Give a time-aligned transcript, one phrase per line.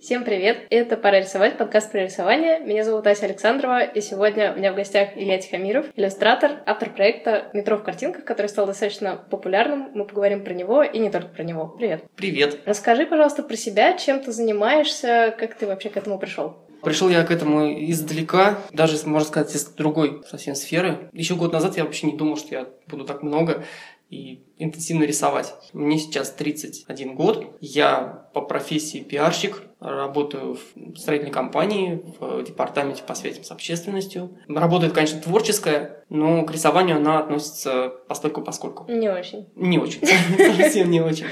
[0.00, 0.66] Всем привет!
[0.70, 2.58] Это «Пора рисовать», подкаст про рисование.
[2.58, 7.48] Меня зовут Ася Александрова, и сегодня у меня в гостях Илья Тихомиров, иллюстратор, автор проекта
[7.54, 9.90] «Метро в картинках», который стал достаточно популярным.
[9.94, 11.68] Мы поговорим про него и не только про него.
[11.68, 12.04] Привет!
[12.16, 12.60] Привет!
[12.66, 16.56] Расскажи, пожалуйста, про себя, чем ты занимаешься, как ты вообще к этому пришел?
[16.82, 21.08] Пришел я к этому издалека, даже, можно сказать, из другой совсем сферы.
[21.12, 23.64] Еще год назад я вообще не думал, что я буду так много
[24.10, 25.54] и интенсивно рисовать.
[25.72, 27.56] Мне сейчас 31 год.
[27.60, 34.36] Я по профессии пиарщик, работаю в строительной компании, в департаменте по связям с общественностью.
[34.48, 38.90] Работает, конечно, творческая, но к рисованию она относится постольку поскольку.
[38.90, 39.48] Не очень.
[39.54, 40.00] Не очень.
[40.56, 41.26] Совсем не очень.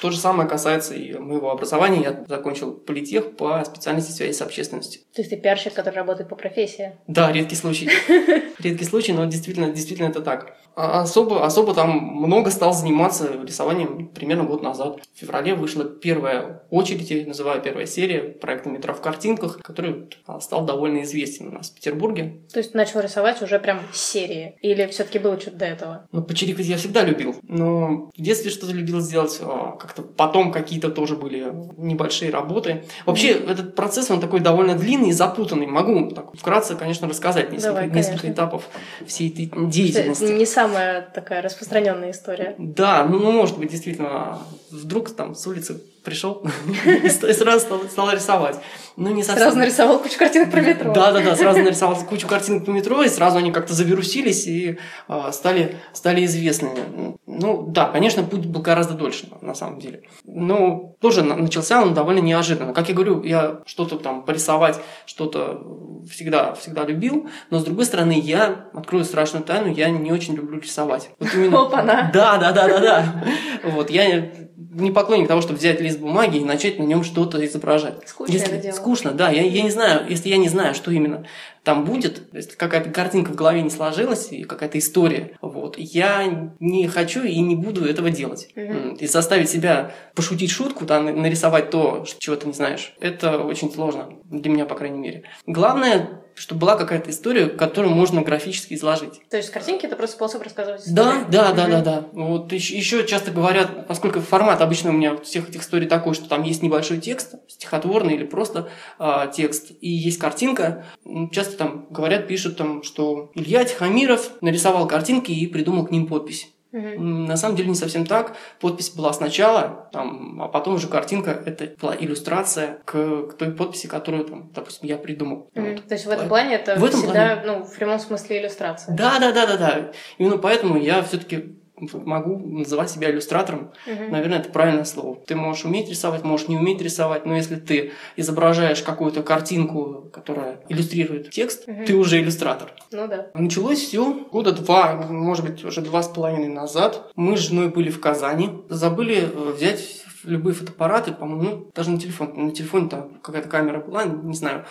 [0.00, 2.02] То же самое касается и моего образования.
[2.02, 5.02] Я закончил политех по специальности связи с общественностью.
[5.14, 6.96] То есть ты пиарщик, который работает по профессии?
[7.06, 7.90] Да, редкий случай.
[8.58, 10.56] Редкий случай, но действительно, действительно это так.
[10.76, 14.98] А особо, особо там много стал заниматься рисованием примерно год назад.
[15.14, 20.08] В феврале вышла первая очередь, я называю первая серия проекта «Метро в картинках», который
[20.40, 22.40] стал довольно известен у нас в Петербурге.
[22.52, 24.56] То есть начал рисовать уже прям серии?
[24.62, 26.08] Или все таки было что-то до этого?
[26.12, 27.36] Ну, почерикать я всегда любил.
[27.42, 32.84] Но в детстве что-то любил сделать, а, как-то потом какие-то тоже были небольшие работы.
[33.06, 33.52] Вообще, mm-hmm.
[33.52, 35.66] этот процесс, он такой довольно длинный и запутанный.
[35.66, 38.68] Могу так, вкратце, конечно, рассказать несколько, Давай, несколько этапов
[39.06, 40.24] всей этой деятельности.
[40.24, 42.54] Не самая такая распространенная история.
[42.58, 44.38] Да, ну, может быть, действительно,
[44.70, 46.42] вдруг там с улицы пришел
[46.86, 48.60] и сразу стал, стал рисовать.
[48.96, 49.44] Ну, не совсем.
[49.44, 50.92] Сразу нарисовал кучу картинок про метро.
[50.92, 54.78] Да, да, да, сразу нарисовал кучу картинок по метро, и сразу они как-то завирусились и
[55.08, 57.16] э, стали, стали известными.
[57.26, 60.02] Ну, да, конечно, путь был гораздо дольше, на самом деле.
[60.24, 62.74] Но тоже начался он довольно неожиданно.
[62.74, 65.62] Как я говорю, я что-то там порисовать, что-то
[66.10, 70.60] всегда, всегда любил, но с другой стороны, я, открою страшную тайну, я не очень люблю
[70.60, 71.10] рисовать.
[71.18, 71.62] Вот именно...
[71.62, 72.10] Опа-на!
[72.12, 73.24] Да, да, да, да, да.
[73.64, 74.30] Вот, я
[74.72, 78.06] не поклонник того, чтобы взять лист бумаги и начать на нем что-то изображать.
[78.06, 78.74] Скучно если, дело.
[78.74, 79.30] Скучно, да.
[79.30, 81.24] Я, я не знаю, если я не знаю, что именно
[81.70, 86.88] там будет, если какая-то картинка в голове не сложилась и какая-то история, вот, я не
[86.88, 88.48] хочу и не буду этого делать.
[88.56, 88.96] Угу.
[88.96, 94.08] И заставить себя пошутить шутку, там, нарисовать то, чего ты не знаешь, это очень сложно.
[94.24, 95.22] Для меня, по крайней мере.
[95.46, 99.20] Главное чтобы была какая-то история, которую можно графически изложить.
[99.28, 101.26] То есть картинки это просто способ рассказывать историю?
[101.30, 102.08] Да, да, да, да, да.
[102.12, 106.30] Вот еще, еще часто говорят, поскольку формат обычно у меня всех этих историй такой, что
[106.30, 110.86] там есть небольшой текст, стихотворный или просто э, текст, и есть картинка,
[111.30, 116.50] часто там говорят, пишут там, что Илья Тихомиров нарисовал картинки и придумал к ним подпись.
[116.72, 117.02] Угу.
[117.02, 118.34] На самом деле не совсем так.
[118.60, 121.32] Подпись была сначала, там, а потом уже картинка.
[121.44, 125.50] Это была иллюстрация к, к той подписи, которую, там, допустим, я придумал.
[125.54, 125.66] Угу.
[125.66, 125.84] Вот.
[125.86, 127.42] То есть в этом плане это в этом всегда, плане...
[127.44, 128.96] ну, в прямом смысле иллюстрация.
[128.96, 129.92] Да, да, да, да, да.
[130.16, 131.59] Именно поэтому я все-таки
[131.92, 133.70] могу называть себя иллюстратором.
[133.86, 134.10] Угу.
[134.10, 135.16] Наверное, это правильное слово.
[135.26, 140.60] Ты можешь уметь рисовать, можешь не уметь рисовать, но если ты изображаешь какую-то картинку, которая
[140.68, 141.84] иллюстрирует текст, угу.
[141.86, 142.72] ты уже иллюстратор.
[142.92, 143.28] Ну да.
[143.34, 147.10] Началось все года два, может быть, уже два с половиной назад.
[147.16, 151.98] Мы с женой были в Казани, забыли э, взять любые фотоаппараты, по-моему, ну, даже на
[151.98, 152.32] телефон.
[152.34, 154.64] На телефоне там какая-то камера была, не знаю.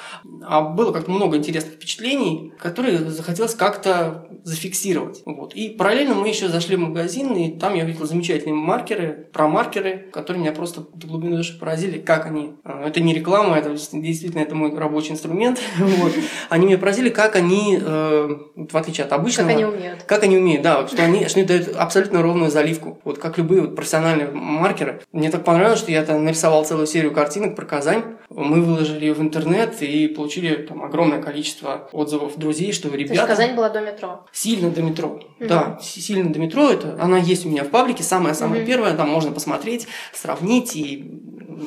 [0.44, 5.22] А было как-то много интересных впечатлений, которые захотелось как-то зафиксировать.
[5.26, 5.54] Вот.
[5.54, 10.10] И параллельно мы еще зашли в магазин, и там я увидел замечательные маркеры, про маркеры,
[10.12, 12.54] которые меня просто до глубины души поразили, как они.
[12.64, 15.60] А, это не реклама, это действительно это мой рабочий инструмент.
[16.00, 16.14] Вот.
[16.50, 19.50] Они меня поразили, как они, э, в отличие от обычного...
[19.50, 20.04] Как они умеют.
[20.04, 23.00] Как они умеют, да, что они, что они дают абсолютно ровную заливку.
[23.04, 25.02] Вот как любые вот профессиональные маркеры.
[25.12, 28.04] Мне так понравилось, что я там нарисовал целую серию картинок про Казань.
[28.30, 33.08] Мы выложили ее в интернет и получили там огромное количество отзывов друзей, что ребята...
[33.08, 34.26] То есть Казань была до метро?
[34.32, 35.24] Сильно до метро, угу.
[35.40, 35.80] да.
[35.82, 36.70] Сильно до метро.
[36.70, 38.68] Это, она есть у меня в паблике, самая-самая угу.
[38.68, 38.96] первая.
[38.96, 41.20] Там можно посмотреть, сравнить и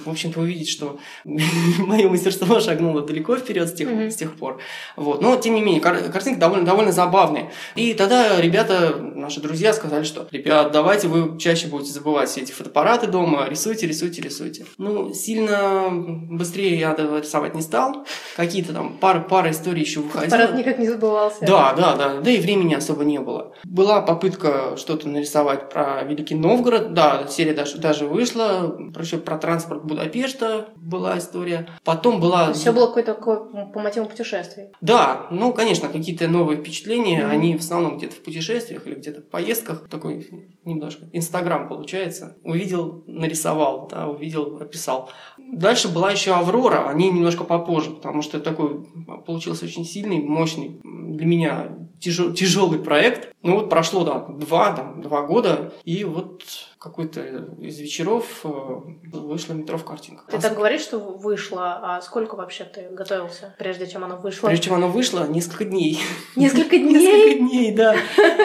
[0.04, 4.10] в общем-то, увидеть, что мое мастерство шагнуло далеко вперед с тех, mm-hmm.
[4.10, 4.60] с тех пор.
[4.96, 5.20] Вот.
[5.22, 7.50] Но, тем не менее, кар- картинки довольно, довольно забавные.
[7.76, 12.52] И тогда ребята, наши друзья, сказали, что, ребят, давайте вы чаще будете забывать все эти
[12.52, 14.66] фотоаппараты дома, рисуйте, рисуйте, рисуйте.
[14.78, 18.06] Ну, сильно быстрее я рисовать не стал.
[18.36, 20.30] Какие-то там пары, пары историй еще выходили.
[20.30, 21.38] Фотоаппарат никак не забывался.
[21.42, 22.20] Да, да, да.
[22.20, 23.52] Да и времени особо не было.
[23.64, 26.94] Была попытка что-то нарисовать про Великий Новгород.
[26.94, 28.76] Да, серия даже, даже вышла.
[28.92, 31.68] Про, про транспорт Будапешта была история.
[31.84, 32.52] Потом была...
[32.52, 34.66] Все было какое-то по мотивам путешествий.
[34.80, 37.30] Да, ну, конечно, какие-то новые впечатления, mm-hmm.
[37.30, 39.88] они в основном где-то в путешествиях или где-то в поездках.
[39.88, 40.26] Такой
[40.64, 42.36] немножко Инстаграм получается.
[42.42, 45.10] Увидел, нарисовал, да, увидел, описал.
[45.38, 48.86] Дальше была еще Аврора, они немножко попозже, потому что такой
[49.26, 53.32] получился очень сильный, мощный для меня тяжелый проект.
[53.42, 56.42] Ну вот прошло, да, два, там, два года, и вот
[56.82, 57.20] какой-то
[57.60, 58.48] из вечеров э,
[59.12, 60.26] вышло метро в картинках.
[60.26, 64.48] Ты так говоришь, что вышло, а сколько вообще ты готовился, прежде чем оно вышло?
[64.48, 66.00] Прежде чем оно вышло, несколько дней.
[66.34, 66.94] Несколько дней?
[66.94, 67.94] Несколько дней, да.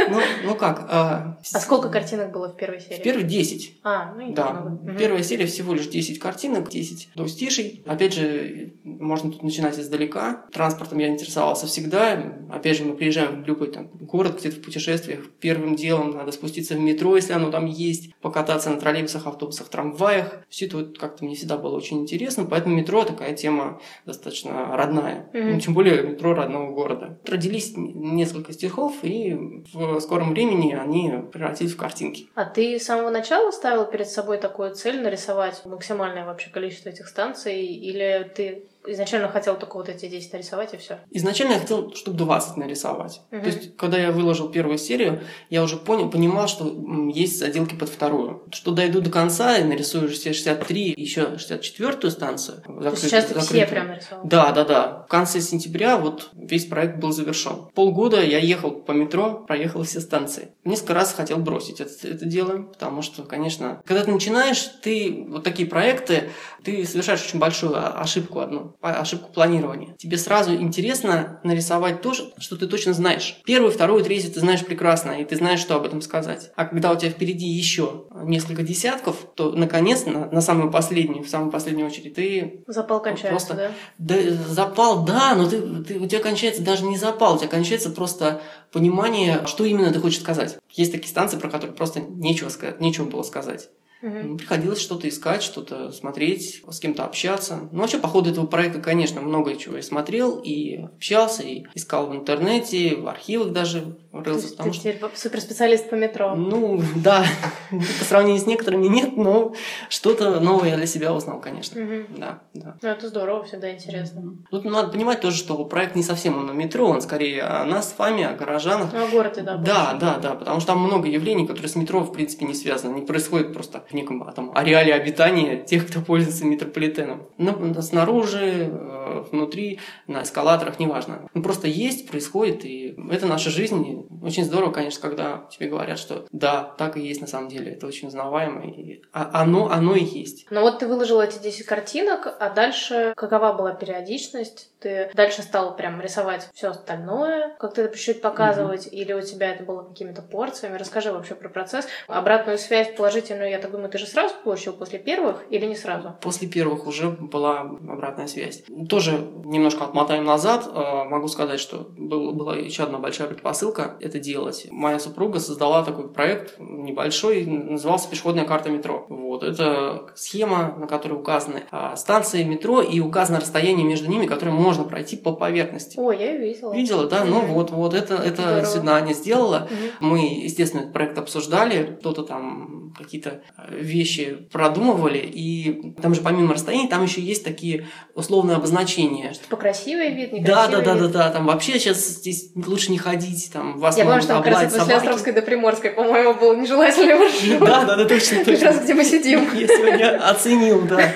[0.09, 0.85] Ну, ну как?
[0.87, 2.99] А, а сколько картинок было в первой серии?
[2.99, 3.79] В первой 10.
[3.83, 4.77] А, ну и Да.
[4.99, 7.83] Первая серия всего лишь 10 картинок, 10 двустишей.
[7.87, 10.45] Опять же, можно тут начинать издалека.
[10.53, 12.33] Транспортом я интересовался всегда.
[12.51, 15.21] Опять же, мы приезжаем в любой там город, где-то в путешествиях.
[15.39, 20.43] Первым делом надо спуститься в метро, если оно там есть покататься на троллейбусах, автобусах, трамваях.
[20.49, 25.29] Все это вот как-то мне всегда было очень интересно, поэтому метро такая тема достаточно родная.
[25.31, 25.53] Mm-hmm.
[25.53, 27.17] Ну, тем более метро родного города.
[27.25, 32.27] Родились несколько стихов, и в скором времени они превратились в картинки.
[32.35, 37.07] А ты с самого начала ставил перед собой такую цель нарисовать максимальное вообще количество этих
[37.07, 40.99] станций, или ты изначально хотел только вот эти 10 нарисовать и все.
[41.11, 43.21] Изначально я хотел штук 20 нарисовать.
[43.31, 43.41] Угу.
[43.41, 46.73] То есть, когда я выложил первую серию, я уже понял, понимал, что
[47.13, 48.43] есть заделки под вторую.
[48.51, 52.57] Что дойду до конца и нарисую все 63, еще 64-ю станцию.
[52.67, 54.25] Закрытую, сейчас ты все прям нарисовал?
[54.25, 55.03] Да, да, да.
[55.07, 57.69] В конце сентября вот весь проект был завершен.
[57.73, 60.49] Полгода я ехал по метро, проехал все станции.
[60.63, 65.43] Несколько раз хотел бросить это, это дело, потому что, конечно, когда ты начинаешь, ты вот
[65.43, 66.29] такие проекты,
[66.63, 69.95] ты совершаешь очень большую ошибку одну ошибку планирования.
[69.97, 73.39] Тебе сразу интересно нарисовать то, что ты точно знаешь.
[73.45, 76.51] Первую, вторую, третью ты знаешь прекрасно, и ты знаешь, что об этом сказать.
[76.55, 81.29] А когда у тебя впереди еще несколько десятков, то наконец на, на самую последнюю, в
[81.29, 82.63] самую последнюю очередь, ты...
[82.67, 84.15] Запал кончается, просто, да?
[84.15, 84.31] да?
[84.47, 88.41] Запал, да, но ты, ты, у тебя кончается даже не запал, у тебя кончается просто
[88.71, 90.57] понимание, что именно ты хочешь сказать.
[90.71, 93.69] Есть такие станции, про которые просто нечего, сказать, нечего было сказать.
[94.01, 94.37] Угу.
[94.37, 97.69] Приходилось что-то искать, что-то смотреть, с кем-то общаться.
[97.71, 102.07] Ну, вообще, по ходу этого проекта, конечно, много чего я смотрел и общался, и искал
[102.07, 104.55] в интернете, в архивах даже рылся.
[104.55, 104.81] Ты, ты что...
[104.81, 106.35] теперь суперспециалист по метро.
[106.35, 107.25] Ну, да,
[107.71, 109.53] по сравнению с некоторыми нет, но
[109.89, 111.81] что-то новое я для себя узнал, конечно.
[111.81, 112.17] Угу.
[112.17, 112.77] Да, да.
[112.81, 114.37] Ну, это здорово, всегда интересно.
[114.51, 117.93] Тут надо понимать тоже, что проект не совсем он о метро, он скорее о нас
[117.93, 118.93] с вами, о горожанах.
[118.93, 119.57] Ну, о городе, да.
[119.57, 122.95] Да, да, да, потому что там много явлений, которые с метро, в принципе, не связаны,
[122.95, 127.29] не происходят просто в неком а, там, ареале обитания тех, кто пользуется метрополитеном.
[127.37, 131.29] Но снаружи, э, внутри, на эскалаторах, неважно.
[131.33, 134.07] Ну, просто есть, происходит, и это наша жизнь.
[134.21, 137.73] очень здорово, конечно, когда тебе говорят, что да, так и есть на самом деле.
[137.73, 140.47] Это очень узнаваемо, и оно, оно и есть.
[140.49, 144.71] Но вот ты выложил эти 10 картинок, а дальше какова была периодичность?
[144.79, 148.95] Ты дальше стал прям рисовать все остальное, как ты это по чуть показывать, угу.
[148.95, 150.77] или у тебя это было какими-то порциями?
[150.77, 151.87] Расскажи вообще про процесс.
[152.07, 156.15] Обратную связь положительную, я так думаю, ты же сразу получил после первых или не сразу?
[156.21, 158.63] После первых уже была обратная связь.
[158.89, 160.67] Тоже немножко отмотаем назад.
[160.67, 164.67] Э, могу сказать, что был, была еще одна большая предпосылка это делать.
[164.71, 169.05] Моя супруга создала такой проект небольшой, назывался «Пешеходная карта метро».
[169.09, 169.43] Вот.
[169.43, 174.83] Это схема, на которой указаны а, станции метро и указано расстояние между ними, которое можно
[174.85, 175.99] пройти по поверхности.
[175.99, 176.73] Ой, я видела.
[176.73, 177.23] Видела, да?
[177.23, 177.29] Mm-hmm.
[177.29, 178.57] Ну вот, вот это, это.
[178.87, 179.67] Аня сделала.
[179.69, 179.91] Mm-hmm.
[179.99, 183.41] Мы, естественно, этот проект обсуждали, кто-то там какие-то
[183.71, 189.33] вещи продумывали, и там же помимо расстояния, там еще есть такие условные обозначения.
[189.33, 192.97] Что красивый вид, некрасивый Да, да, да, да, да, там вообще сейчас здесь лучше не
[192.97, 197.15] ходить, там вас Я помню, что как раз после Островской до Приморской, по-моему, был нежелательный
[197.15, 197.59] маршрут.
[197.59, 198.53] Да, да, да, точно, точно.
[198.53, 199.47] Как раз где мы сидим.
[199.53, 201.11] Я сегодня оценил, да,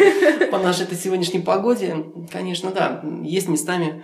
[0.51, 1.95] по нашей этой сегодняшней погоде.
[2.31, 4.03] Конечно, да, есть местами,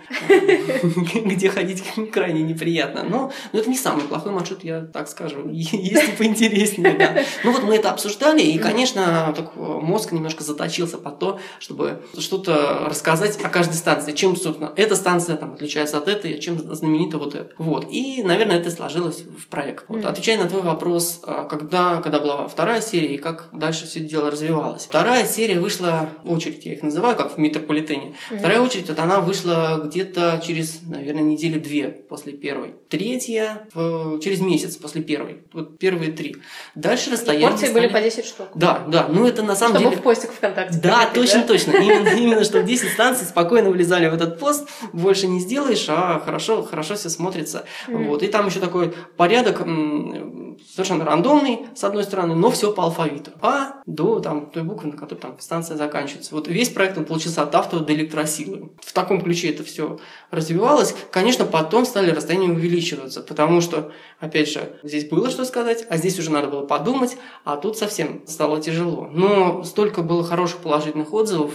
[1.24, 3.04] где ходить крайне неприятно.
[3.04, 5.48] Но, но это не самый плохой маршрут, я так скажу.
[5.48, 7.22] Есть и поинтереснее, да.
[7.44, 12.86] Ну вот мы это обсуждали, и, конечно, так, мозг немножко заточился под то, чтобы что-то
[12.86, 14.12] рассказать о каждой станции.
[14.12, 17.54] Чем, собственно, эта станция там, отличается от этой, чем знаменита вот эта.
[17.58, 17.86] Вот.
[17.90, 19.84] И, наверное, это сложилось в проект.
[19.88, 20.04] Вот.
[20.04, 24.30] Отвечая на твой вопрос, а, когда, когда была вторая серия и как дальше все дело
[24.30, 24.84] развивалось.
[24.84, 28.14] Вторая серия вышла, очередь я их называю, как в метрополитене.
[28.30, 32.74] Вторая очередь, вот она вышла где-то через, наверное, недели две после первой.
[32.88, 35.42] Третья в, через месяц после первой.
[35.52, 36.36] Вот первые три.
[36.74, 37.50] Дальше расстояние...
[37.50, 38.48] порции были по 10 штук.
[38.54, 39.06] Да, да.
[39.08, 40.00] Ну, это на самом Чтобы деле...
[40.00, 40.78] в постик ВКонтакте.
[40.78, 41.46] Да, прикрыть, точно, да?
[41.46, 41.70] точно.
[41.78, 44.68] Именно, именно, что 10 станций спокойно влезали в этот пост.
[44.92, 47.64] Больше не сделаешь, а хорошо, хорошо все смотрится.
[47.88, 48.08] Mm.
[48.08, 48.22] Вот.
[48.22, 49.62] И там еще такой порядок
[50.70, 53.32] совершенно рандомный, с одной стороны, но все по алфавиту.
[53.40, 56.34] А до там, той буквы, на которой там станция заканчивается.
[56.34, 58.70] Вот весь проект он получился от авто до электросилы.
[58.80, 59.98] В таком ключе это все
[60.30, 60.94] развивалось.
[61.10, 66.18] Конечно, потом стали расстояния увеличиваться, потому что, опять же, здесь было что сказать, а здесь
[66.18, 69.08] уже надо было подумать, а тут совсем стало тяжело.
[69.12, 71.54] Но столько было хороших положительных отзывов,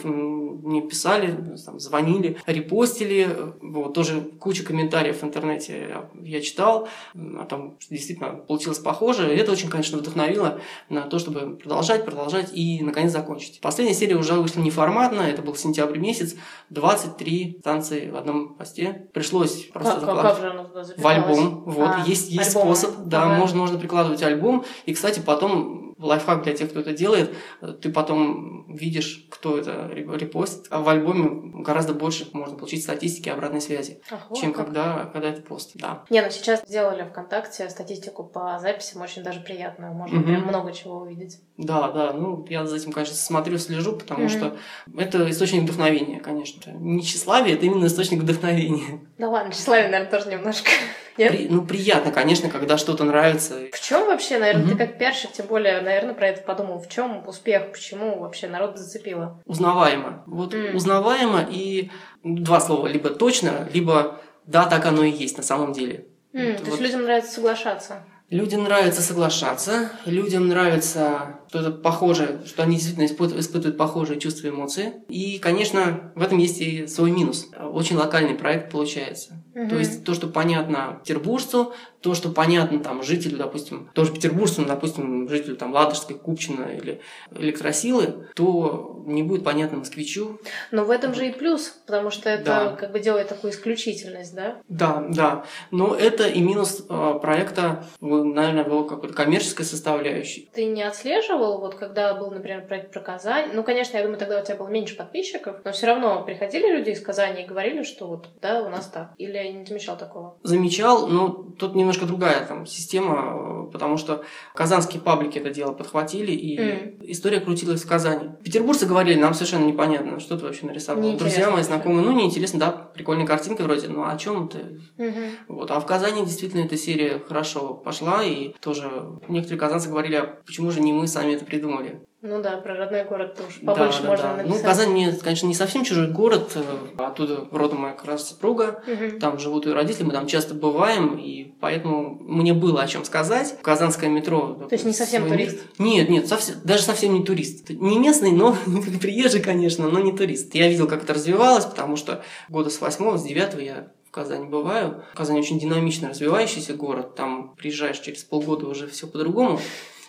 [0.62, 3.28] мне писали, там, звонили, репостили.
[3.62, 9.34] Вот, тоже куча комментариев в интернете я читал, а там действительно получилось похоже.
[9.34, 13.60] И это очень, конечно, вдохновило на то, чтобы продолжать, продолжать и, наконец, закончить.
[13.62, 16.36] Последняя серия уже вышла неформатно, это был сентябрь месяц,
[16.70, 19.08] 23 станции в одном посте.
[19.14, 21.64] Пришлось просто Как, закладывать как же туда в альбом.
[21.66, 23.36] Вот, А, есть, есть способ, да, Ага.
[23.36, 24.66] можно, можно прикладывать альбом.
[24.86, 27.34] И, кстати, потом лайфхак для тех, кто это делает,
[27.82, 30.68] ты потом видишь, кто это реп- репостит.
[30.70, 34.66] А в альбоме гораздо больше можно получить статистики обратной связи, вот чем как.
[34.66, 35.72] когда, когда это пост.
[35.76, 36.04] Да.
[36.10, 39.94] Не, ну сейчас сделали ВКонтакте статистику по записям, очень даже приятную.
[39.94, 40.26] Можно Мгм.
[40.26, 41.40] прям много чего увидеть.
[41.58, 44.30] Да, да, ну, я за этим, конечно, смотрю, слежу, потому Мгм.
[44.30, 44.58] что
[44.98, 46.72] это источник вдохновения, конечно.
[46.72, 49.00] Не тщеславие, это именно источник вдохновения.
[49.18, 50.70] Да ладно, тщеславие, наверное, тоже немножко.
[51.18, 51.32] Нет?
[51.32, 53.56] При- ну, приятно, конечно, когда что-то нравится.
[53.72, 54.78] В чем вообще, наверное, ты Мгм.
[54.78, 56.80] как пиарщик, тем более, наверное, про это подумал.
[56.80, 59.42] В чем успех, почему вообще народ зацепило?
[59.46, 60.24] Узнаваемо.
[60.28, 60.76] Вот М.
[60.76, 61.92] узнаваемо и
[62.24, 66.06] два слова, либо точно, либо да, так оно и есть на самом деле.
[66.34, 66.80] М, Вот- то есть вот.
[66.82, 68.04] людям нравится соглашаться.
[68.34, 74.50] Людям нравится соглашаться, людям нравится что-то похожее, что они действительно испыт- испытывают похожие чувства и
[74.50, 74.94] эмоции.
[75.08, 77.52] И, конечно, в этом есть и свой минус.
[77.72, 79.36] Очень локальный проект получается.
[79.54, 79.70] Мгм.
[79.70, 84.68] То есть то, что понятно петербуржцу, то, что понятно там жителю, допустим, тоже петербуржцу, но,
[84.68, 87.02] допустим, жителю там Ладожской, Купчино или
[87.38, 90.40] Электросилы, то не будет понятно москвичу.
[90.72, 92.70] Но в этом же и плюс, потому что это Да.
[92.72, 94.56] как бы делает такую исключительность, да?
[94.68, 95.46] Да, да.
[95.70, 100.50] Но это и минус э, проекта, в- наверное, его какой-то коммерческой составляющей.
[100.54, 103.52] Ты не отслеживал, вот когда был, например, проект про Казань?
[103.54, 106.92] Ну, конечно, я думаю, тогда у тебя было меньше подписчиков, но все равно приходили люди
[106.92, 109.14] из Казани и говорили, что вот, да, у нас так.
[109.18, 110.38] Или я не замечал такого?
[110.44, 116.60] замечал, но тут немножко другая там система, потому что казанские паблики это дело подхватили, и
[116.62, 116.98] Мгм.
[117.02, 118.30] история крутилась в Казани.
[118.44, 121.02] Петербуржцы говорили, нам совершенно непонятно, что ты вообще нарисовал.
[121.04, 124.82] Неинтересно Друзья мои, знакомые, ну, неинтересно, да, прикольная картинка вроде, ну, о чем ты?
[124.98, 125.14] Мгм.
[125.48, 125.72] Вот.
[125.72, 128.92] А в Казани действительно эта серия хорошо пошла, и тоже
[129.28, 132.02] некоторые казанцы говорили, а почему же не мы сами это придумали?
[132.26, 134.36] Ну да, про родной город тоже Да, побольше да, можно да.
[134.38, 134.62] написать.
[134.62, 136.62] Ну, Казань, мне, конечно, не совсем чужой город, э,
[136.98, 139.20] оттуда родом моя как раз супруга, Мгм.
[139.20, 143.58] там живут ее родители, мы там часто бываем, и поэтому мне было о чем сказать.
[143.62, 144.54] Казанское метро...
[144.70, 145.60] То есть не совсем свой турист?
[145.80, 147.70] Нет, нет, совсем, даже совсем не турист.
[147.72, 148.56] Не местный, но
[149.02, 150.56] приезжий, конечно, но не турист.
[150.56, 155.04] Я видел, как это развивалось, потому что года с восьмого, с девятого я Казани бываю.
[155.16, 157.16] Казань очень динамично развивающийся город.
[157.16, 159.60] Там приезжаешь через полгода уже все по-другому.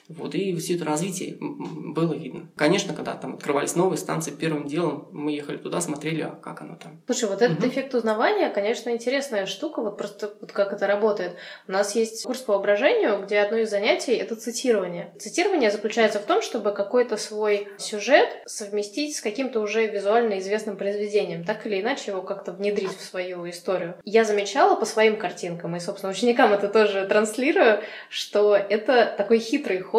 [0.09, 2.49] Вот, и все это развитие было видно.
[2.57, 6.77] Конечно, когда там открывались новые станции, первым делом мы ехали туда, смотрели, а как оно
[6.77, 7.01] там.
[7.07, 7.69] Слушай, вот этот Мгм.
[7.69, 11.37] эффект узнавания, конечно, интересная штука, вот просто вот как это работает.
[11.67, 15.15] У нас есть курс по воображению, где одно из занятий— это цитирование.
[15.19, 21.45] Цитирование заключается в том, чтобы какой-то свой сюжет совместить с каким-то уже визуально известным произведением,
[21.45, 23.95] так или иначе его как-то внедрить в свою историю.
[24.05, 27.81] Я замечала по своим картинкам, и, собственно, ученикам это тоже транслирую,
[28.11, 29.94] что это такой хитрый ход,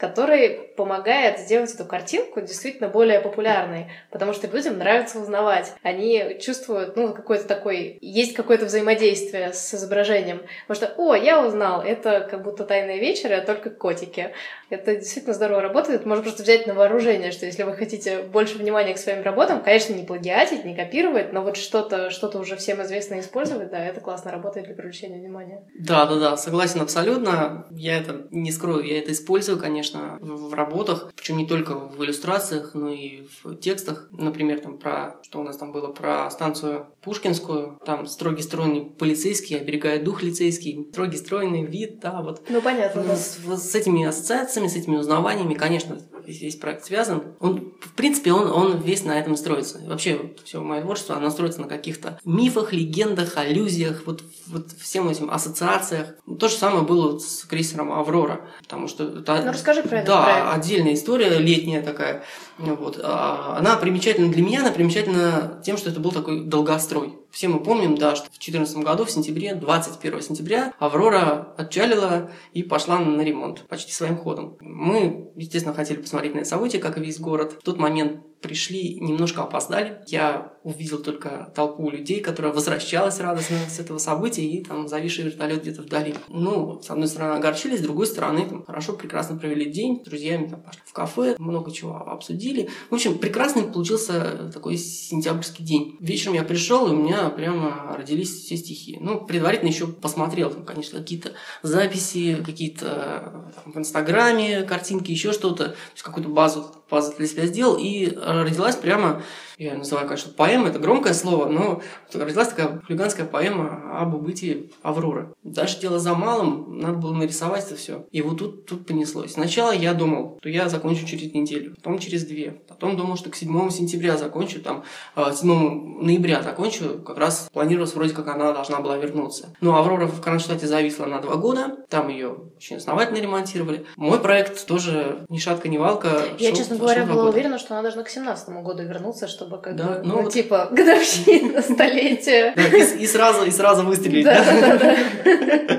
[0.00, 5.74] который помогает сделать эту картинку действительно более популярной, потому что людям нравится узнавать.
[5.82, 10.42] Они чувствуют, ну, какой-то такой, есть какое-то взаимодействие с изображением.
[10.66, 14.32] Потому что, о, я узнал, это как будто тайные вечеры, а только котики.
[14.70, 16.06] Это действительно здорово работает.
[16.06, 19.94] Можно просто взять на вооружение, что если вы хотите больше внимания к своим работам, конечно,
[19.94, 24.30] не плагиатить, не копировать, но вот что-то что уже всем известно использовать, да, это классно
[24.30, 25.64] работает для привлечения внимания.
[25.78, 27.66] Да, да, да, согласен абсолютно.
[27.70, 32.02] Я это не скрою, я это использую, конечно, в в работах, причем не только в
[32.04, 34.08] иллюстрациях, но и в текстах.
[34.10, 39.56] Например, там про что у нас там было про станцию Пушкинскую, там строгий стройный полицейский,
[39.56, 43.16] оберегает дух лицейский, строгий стройный вид, да, вот Ну, понятно, да.
[43.16, 47.22] с, с этими ассоциациями, с этими узнаваниями, конечно, весь, весь проект связан.
[47.40, 49.78] Он, в принципе, он, он весь на этом строится.
[49.78, 55.08] И вообще, все мое творчество, оно строится на каких-то мифах, легендах, аллюзиях, вот, вот всем
[55.08, 56.14] этим ассоциациях.
[56.38, 59.42] То же самое было вот с крейсером «Аврора», потому что это...
[59.44, 60.46] Ну, расскажи про этот Да, проект.
[60.54, 62.24] отдельная история, летняя такая.
[62.60, 63.00] Вот.
[63.02, 67.14] А, Она примечательна для меня, она примечательна тем, что это был такой долгострой.
[67.30, 72.62] Все мы помним, да, что в 2014 году, в сентябре, 21 сентября, Аврора отчалила и
[72.62, 74.56] пошла на ремонт почти своим ходом.
[74.60, 77.56] Мы, естественно, хотели посмотреть на это событие, как и весь город.
[77.60, 80.02] В тот момент пришли, немножко опоздали.
[80.06, 85.62] Я увидел только толпу людей, которая возвращалась радостно с этого события, и там зависший вертолет
[85.62, 86.14] где-то вдали.
[86.28, 90.48] Ну, с одной стороны, огорчились, с другой стороны, там, хорошо, прекрасно провели день, с друзьями
[90.48, 92.68] там, пошли в кафе, много чего обсудили.
[92.90, 95.96] В общем, прекрасный получился такой сентябрьский день.
[96.00, 98.98] Вечером я пришел, и у меня прямо родились все стихи.
[99.00, 101.32] Ну, предварительно еще посмотрел, там, конечно, какие-то
[101.62, 106.79] записи, какие-то там, в Инстаграме картинки, еще что-то, то есть какую-то базу
[107.16, 109.22] для себя сделал, и родилась прямо
[109.60, 111.82] Я называю, конечно, поэма, это громкое слово, но
[112.14, 115.34] родилась такая хулиганская поэма об убытии Авроры.
[115.42, 118.06] Дальше дело за малым, надо было нарисовать это все.
[118.10, 119.34] И вот тут, тут понеслось.
[119.34, 122.62] Сначала я думал, что я закончу через неделю, потом через две.
[122.68, 124.82] Потом думал, что к 7 сентября закончу, там,
[125.14, 129.54] 7 а, ноября закончу, как раз планировалось вроде как она должна была вернуться.
[129.60, 133.84] Но Аврора в Кронштадте зависла на два года, там ее очень основательно ремонтировали.
[133.96, 136.22] Мой проект тоже ни шатка, ни валка.
[136.38, 137.30] Я, шел, честно говоря, была года.
[137.30, 139.84] уверена, что она должна к 17 году вернуться, чтобы как да?
[139.84, 140.32] бы, ну, ну вот...
[140.32, 142.54] типа, годовщина, столетие.
[142.98, 144.24] И сразу, и сразу выстрелить.
[144.24, 144.96] Да.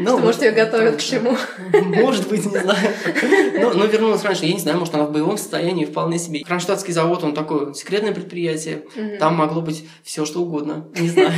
[0.00, 1.36] Ну, что, может, ее готовят к чему?
[1.72, 2.78] Может быть, не знаю.
[3.74, 4.46] Но вернулась раньше.
[4.46, 6.44] Я не знаю, может, она в боевом состоянии вполне себе.
[6.44, 8.84] Кронштадтский завод, он такое секретное предприятие.
[9.18, 10.86] Там могло быть все что угодно.
[10.94, 11.32] Не знаю.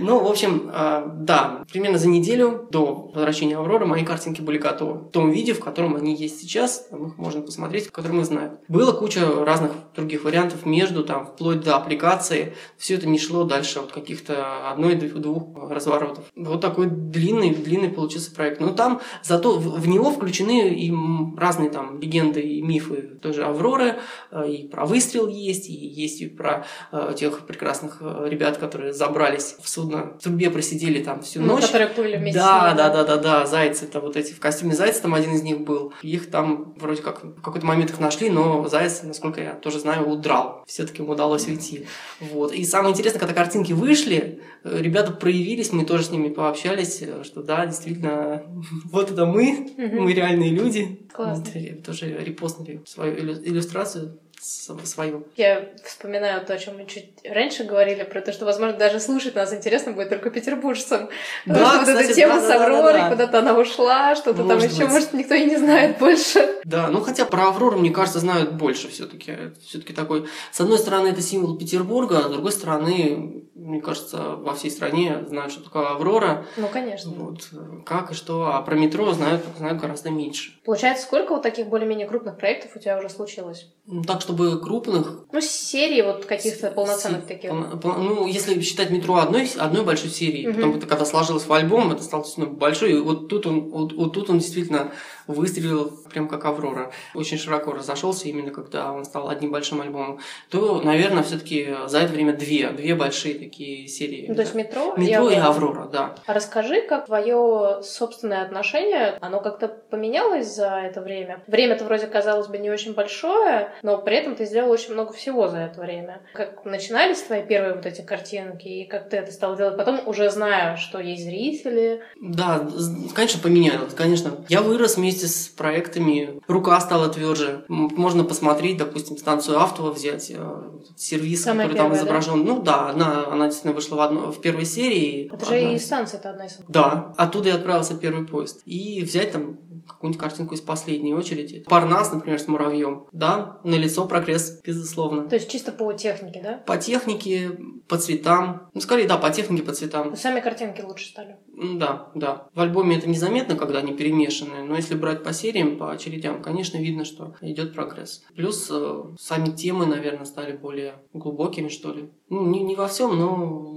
[0.00, 5.00] Ну, в общем, а, да, примерно за неделю до возвращения Авроры мои картинки были готовы.
[5.00, 8.24] В том виде, в котором они есть сейчас, там их можно посмотреть, в котором мы
[8.24, 8.58] знаем.
[8.68, 12.54] Было куча разных других вариантов между, там, вплоть до аппликации.
[12.78, 16.24] Все это не шло дальше от каких-то одной-двух разворотов.
[16.34, 18.60] Вот такой длинный, длинный получился проект.
[18.60, 20.92] Но там зато в, него включены и
[21.36, 23.98] разные там легенды и мифы той же Авроры,
[24.30, 28.92] а, и про выстрел есть, и есть и про э, тех прекрасных э, ребят, которые
[28.92, 31.66] забрались в суд на трубе просидели там всю ну, ночь.
[31.66, 35.02] Которые плыли вместе да, да, да, да, да, зайцы, это вот эти в костюме зайца,
[35.02, 35.92] там один из них был.
[36.02, 40.08] Их там вроде как в какой-то момент их нашли, но заяц, насколько я тоже знаю,
[40.08, 40.64] удрал.
[40.66, 41.86] Все-таки ему удалось уйти.
[42.20, 42.52] Вот.
[42.52, 47.24] И самое интересное, когда картинки вышли, э, ребята проявились, мы тоже с ними пообщались, э,
[47.24, 48.42] что да, действительно,
[48.84, 51.00] вот это мы, мы реальные люди.
[51.12, 51.44] Классно.
[51.84, 55.26] Тоже репостнули свою иллюстрацию свою.
[55.36, 59.34] Я вспоминаю то, о чем мы чуть раньше говорили, про то, что, возможно, даже слушать
[59.34, 61.08] нас интересно будет только петербуржцам.
[61.46, 64.16] Да, Потому что кстати, вот эта тема да, с Авророй, да, да, куда-то она ушла,
[64.16, 66.60] что-то там еще, может, никто и не знает больше.
[66.64, 69.52] Да, ну хотя про Аврору, мне кажется, знают больше все-таки.
[69.66, 74.54] Все-таки такой, с одной стороны, это символ Петербурга, а с другой стороны, мне кажется, во
[74.54, 76.46] всей стране знают, что такое Аврора.
[76.56, 77.10] Ну, конечно.
[77.10, 77.48] Вот,
[77.84, 78.52] как и что.
[78.54, 80.59] А про метро знают, знают гораздо меньше.
[80.70, 83.66] Получается, сколько вот таких более-менее крупных проектов у тебя уже случилось?
[83.86, 85.24] Ну, так, чтобы крупных...
[85.32, 87.50] Ну, серии вот каких-то полноценных таких.
[87.50, 90.54] Ну, если считать метро одной, одной большой серии, угу.
[90.54, 93.92] потом это когда сложилось в альбом, это стало действительно большой, и вот тут он, вот,
[93.94, 94.92] вот тут он действительно
[95.26, 96.92] выстрелил прям как Аврора.
[97.14, 100.20] Очень широко разошелся именно когда он стал одним большим альбомом.
[100.50, 104.26] То, наверное, все-таки за это время две, две большие такие серии.
[104.28, 105.34] Ну, то есть метро, метро и, Аврора.
[105.34, 106.14] и Аврора, да.
[106.26, 111.42] А расскажи, как твое собственное отношение, оно как-то поменялось за это время?
[111.46, 115.48] Время-то вроде казалось бы не очень большое, но при этом ты сделал очень много всего
[115.48, 116.20] за это время.
[116.34, 120.30] Как начинались твои первые вот эти картинки, и как ты это стал делать потом, уже
[120.30, 122.02] зная, что есть зрители?
[122.20, 122.68] Да,
[123.14, 124.32] конечно, поменялось, конечно.
[124.48, 127.64] Я вырос вместе с проектами, рука стала тверже.
[127.68, 130.62] Можно посмотреть, допустим, станцию Автова взять, э,
[130.96, 132.44] сервис, Самая который первая, там изображен.
[132.44, 132.52] Да?
[132.52, 135.30] Ну да, она, она действительно вышла в, одно, в первой серии.
[135.32, 138.60] Это же и станция-то одна из Да, оттуда и отправился первый поезд.
[138.66, 139.58] И взять там
[139.92, 141.64] какую-нибудь картинку из последней очереди.
[141.68, 143.06] Парнас, например, с муравьем.
[143.12, 145.28] Да, на лицо прогресс, безусловно.
[145.28, 146.62] То есть чисто по технике, да?
[146.66, 148.70] По технике, по цветам.
[148.74, 150.16] Ну, скорее, да, по технике, по цветам.
[150.16, 151.36] Сами картинки лучше стали.
[151.52, 152.48] Да, да.
[152.54, 156.78] В альбоме это незаметно, когда они перемешаны, но если брать по сериям, по очередям, конечно,
[156.78, 158.22] видно, что идет прогресс.
[158.34, 162.10] Плюс э, сами темы, наверное, стали более глубокими, что ли.
[162.28, 163.70] Ну, не, не во всем, но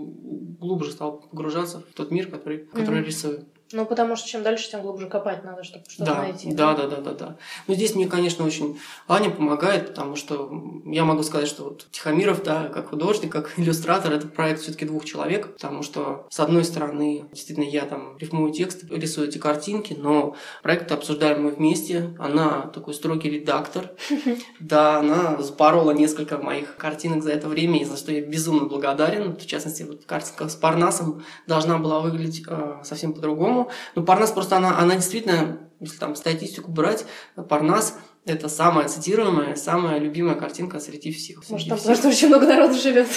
[0.63, 3.05] глубже стал погружаться в тот мир, который, который mm-hmm.
[3.05, 3.45] рисую.
[3.73, 6.53] Ну, потому что чем дальше, тем глубже копать надо, чтобы что-то да, найти.
[6.53, 7.37] Да, да, да, да, да.
[7.67, 10.51] Но здесь мне, конечно, очень Аня помогает, потому что
[10.85, 15.05] я могу сказать, что вот Тихомиров, да, как художник, как иллюстратор, это проект все-таки двух
[15.05, 20.35] человек, потому что, с одной стороны, действительно, я там рифмую текст, рисую эти картинки, но
[20.61, 22.15] проект обсуждаем мы вместе.
[22.19, 23.91] Она такой строгий редактор.
[24.59, 29.35] Да, она запорола несколько моих картинок за это время, и за что я безумно благодарен.
[29.35, 33.62] В частности, вот картинка с Парнасом должна была выглядеть э, совсем по-другому
[33.95, 37.05] ну, Парнас просто, она, она действительно, если там статистику брать,
[37.49, 41.47] Парнас это самая цитируемая, самая любимая картинка среди всех.
[41.49, 43.07] Может, там просто очень много народу живет.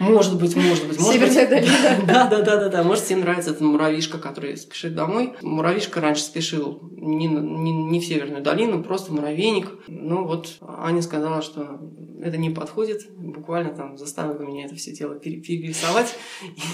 [0.00, 0.98] Может быть, может быть.
[0.98, 1.50] Может Северная быть.
[1.50, 2.06] долина.
[2.06, 2.82] Да, да, да, да, да.
[2.82, 5.34] Может, всем нравится этот муравишка, который спешит домой.
[5.42, 9.68] Муравишка раньше спешил не, не, не в Северную долину, просто муравейник.
[9.88, 11.80] Ну вот Аня сказала, что
[12.22, 13.10] это не подходит.
[13.14, 16.14] Буквально там заставила меня это все дело перерисовать.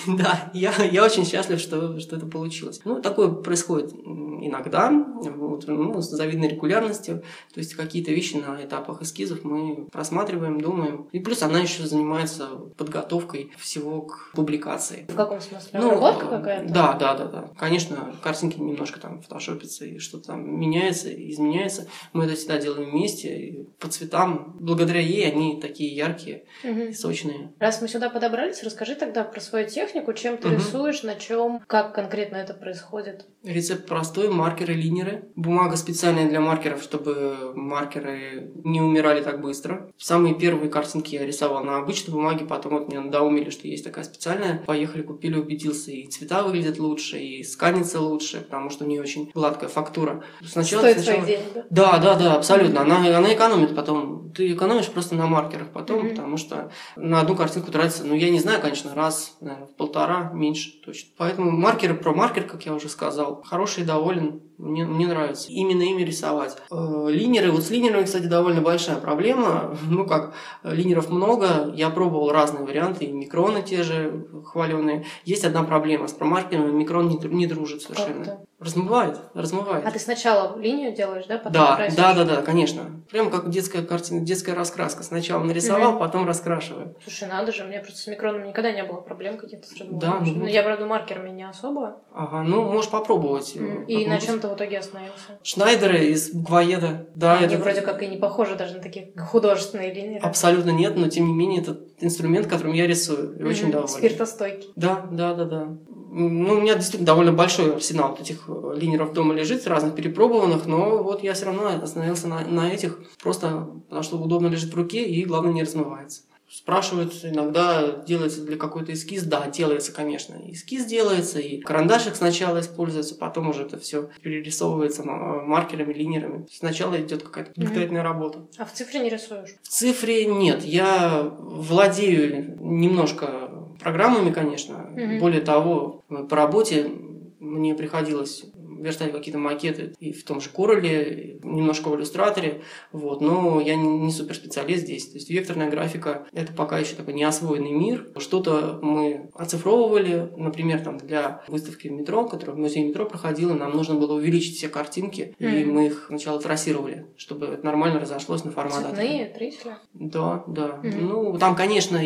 [0.06, 2.80] Да, я, я очень счастлив, что, что это получилось.
[2.84, 7.22] Ну, такое происходит иногда, вот, ну, с завидной регулярностью.
[7.52, 11.08] То есть какие-то вещи на этапах эскизов мы просматриваем, думаем.
[11.12, 15.06] И плюс она еще занимается подготовкой всего к публикации.
[15.08, 15.80] В каком смысле?
[15.80, 16.72] Ну, Работа какая-то?
[16.72, 17.50] Да, да, да, да.
[17.58, 21.88] Конечно, картинки немножко там фотошопятся и что-то там меняется, изменяется.
[22.12, 23.28] Мы это всегда делаем вместе.
[23.36, 26.92] И по цветам, благодаря ей, они такие яркие угу.
[26.92, 27.52] сочные.
[27.58, 30.56] Раз мы сюда подобрались, расскажи тогда про свою технику, чем ты угу.
[30.56, 33.26] рисуешь, на чем, как конкретно это происходит.
[33.42, 35.28] Рецепт простой, маркеры, линеры.
[35.36, 39.90] Бумага специальная для маркеров, чтобы маркеры не умирали так быстро.
[39.98, 44.04] Самые первые картинки я рисовал на обычной бумаге, потом вот мне надоумили, что есть такая
[44.04, 44.62] специальная.
[44.66, 49.30] Поехали, купили, убедился, и цвета выглядят лучше, и сканится лучше, потому что у нее очень
[49.34, 50.22] гладкая фактура.
[50.44, 51.24] Сначала, Стоит сначала...
[51.24, 51.66] своих денег, да?
[51.70, 52.80] Да, да, да, абсолютно.
[52.80, 54.32] Она, она экономит потом.
[54.32, 56.10] Ты экономишь просто на маркерах потом, mm-hmm.
[56.10, 60.30] потому что на одну картинку тратится, ну, я не знаю, конечно, раз, наверное, в полтора,
[60.34, 61.10] меньше точно.
[61.16, 64.42] Поэтому маркеры про маркер, как я уже сказал, хороший, доволен.
[64.58, 66.56] Мне, мне нравится именно ими рисовать.
[66.70, 69.76] Э, линеры, вот с линерами, кстати, довольно большая проблема.
[69.96, 75.06] Ну как, линеров много, я пробовал разные варианты, и микроны те же хваленые.
[75.24, 78.40] Есть одна проблема, с промаркерами микрон не, не дружит совершенно.
[78.58, 79.84] Размывает, размывает.
[79.86, 81.36] А ты сначала линию делаешь, да?
[81.36, 81.96] Потом да, красишь?
[81.96, 83.02] да, да, да, конечно.
[83.10, 85.02] Прямо как детская картина, детская раскраска.
[85.02, 86.00] Сначала нарисовал, угу.
[86.00, 86.96] потом раскрашиваю.
[87.02, 90.20] Слушай, надо же, у меня просто с микроном никогда не было проблем каких-то с Да,
[90.24, 91.98] ну, ну, я, правда, маркерами не особо.
[92.14, 93.54] Ага, ну, можешь попробовать.
[93.88, 95.38] И на чем ты в итоге остановился?
[95.42, 97.08] Шнайдеры из буквоеда.
[97.14, 97.58] Да, Они это...
[97.58, 100.18] вроде как и не похожи даже на такие художественные линии.
[100.18, 103.36] Абсолютно нет, но тем не менее это инструмент, которым я рисую.
[103.38, 103.88] И mm очень доволен.
[103.88, 104.70] Спиртостойкий.
[104.76, 105.76] Да, да, да, да.
[106.18, 110.64] Ну, у меня действительно довольно большой арсенал вот этих э, линеров дома лежит, разных перепробованных,
[110.64, 114.76] но вот я все равно остановился на, на этих, просто потому что удобно лежит в
[114.76, 116.22] руке и, главное, не размывается.
[116.48, 119.24] Спрашивают иногда, делается для какой-то эскиз.
[119.24, 120.36] Да, делается, конечно.
[120.46, 126.46] Эскиз делается, и карандашик сначала используется, потом уже это все перерисовывается маркерами, линерами.
[126.50, 128.04] Сначала идет какая-то подготовительная mm-hmm.
[128.04, 128.46] работа.
[128.58, 129.56] А в цифре не рисуешь?
[129.62, 130.64] В цифре нет.
[130.64, 133.45] Я владею немножко
[133.86, 134.90] программами, конечно.
[134.96, 135.20] Mm-hmm.
[135.20, 136.90] Более того, по работе
[137.38, 138.44] мне приходилось
[138.80, 142.62] верстать какие-то макеты и в том же Corel, немножко в иллюстраторе,
[142.92, 145.08] вот, но я не, не суперспециалист здесь.
[145.08, 148.08] То есть векторная графика– это пока еще такой неосвоенный мир.
[148.18, 153.72] Что-то мы оцифровывали, например, там для выставки в метро, которая в музее метро проходила, нам
[153.72, 155.62] нужно было увеличить все картинки, mm-hmm.
[155.62, 158.86] и мы их сначала трассировали, чтобы это нормально разошлось на формат.
[158.86, 159.78] Цветные, трисля?
[159.94, 160.80] Да, да.
[160.82, 161.00] Mm-hmm.
[161.00, 161.98] Ну, там, конечно,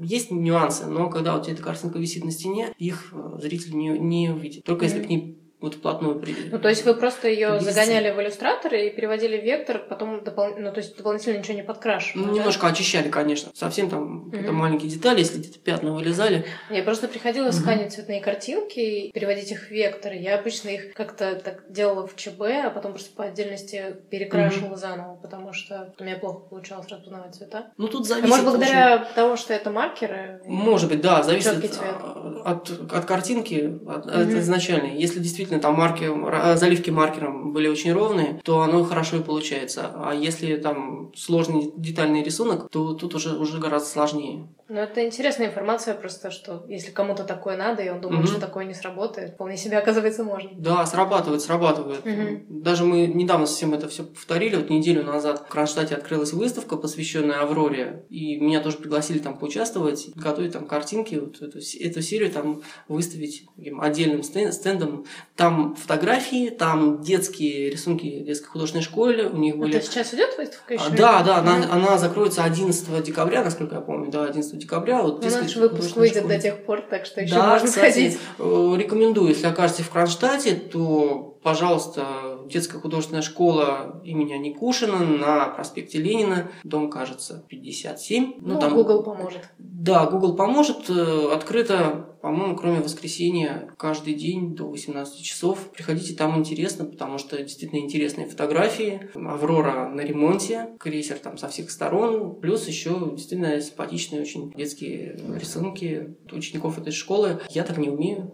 [0.00, 3.90] есть нюансы, но когда у тебя эта картинка висит на стене, их э, зритель не,
[3.98, 4.64] не увидит.
[4.64, 4.88] Только mm-hmm.
[4.88, 6.34] если к ней вот вплотную при...
[6.50, 10.54] Ну, то есть вы просто ее загоняли в иллюстратор и переводили в вектор, потом допол...
[10.58, 12.26] ну, то есть дополнительно ничего не подкрашивали?
[12.26, 12.38] Ну, да?
[12.38, 13.50] немножко очищали, конечно.
[13.54, 14.52] Совсем там угу.
[14.52, 16.44] маленькие детали, если где-то пятна вылезали.
[16.68, 17.52] Я просто приходила угу.
[17.52, 20.12] сканить цветные картинки и переводить их в вектор.
[20.12, 24.76] Я обычно их как-то так делала в ЧБ, а потом просто по отдельности перекрашивала угу.
[24.76, 27.72] заново, потому что у меня плохо получалось распознавать цвета.
[27.78, 28.26] Ну, тут зависит.
[28.26, 29.14] А может, благодаря очень...
[29.14, 30.42] того, что это маркеры?
[30.44, 34.20] Может быть, да, зависит от, от, от картинки, от, угу.
[34.20, 34.98] от изначальной.
[34.98, 39.90] Если действительно действительно там марки, заливки маркером были очень ровные, то оно хорошо и получается.
[39.94, 44.48] А если там сложный детальный рисунок, то тут уже, уже гораздо сложнее.
[44.68, 48.32] Ну, это интересная информация просто, что если кому-то такое надо, и он думает, угу.
[48.32, 50.50] что такое не сработает, вполне себе, оказывается, можно.
[50.56, 52.04] Да, срабатывает, срабатывает.
[52.04, 52.62] Угу.
[52.62, 54.56] Даже мы недавно совсем это все повторили.
[54.56, 60.08] Вот неделю назад в Кронштадте открылась выставка, посвященная Авроре, и меня тоже пригласили там поучаствовать,
[60.16, 65.06] готовить там картинки, вот эту, эту серию там выставить таким отдельным стендом.
[65.36, 69.76] Там фотографии, там детские рисунки детской художественной школы, у них были...
[69.76, 70.84] Это сейчас идет выставка еще?
[70.86, 75.02] А, да, да, она, она закроется 11 декабря, насколько я помню, да, 11 декабря.
[75.02, 76.36] Вот, ну, наш выпуск выйдет школе.
[76.36, 78.18] до тех пор, так что еще да, можно кстати, ходить.
[78.38, 85.98] Э, рекомендую, если окажетесь в Кронштадте, то, пожалуйста, детская художественная школа имени Никушина на проспекте
[85.98, 88.38] Ленина, дом, кажется, 57.
[88.40, 88.74] Ну, ну там...
[88.74, 89.48] Google поможет.
[89.56, 90.90] Да, Google поможет.
[90.90, 95.70] Э, открыто, по-моему, кроме воскресенья, каждый день до 18 часов.
[95.70, 99.08] Приходите, там интересно, потому что действительно интересные фотографии.
[99.14, 102.40] Аврора на ремонте, крейсер там со всех сторон.
[102.40, 107.38] Плюс еще действительно симпатичные очень детские рисунки учеников этой школы.
[107.50, 108.32] Я так не умею.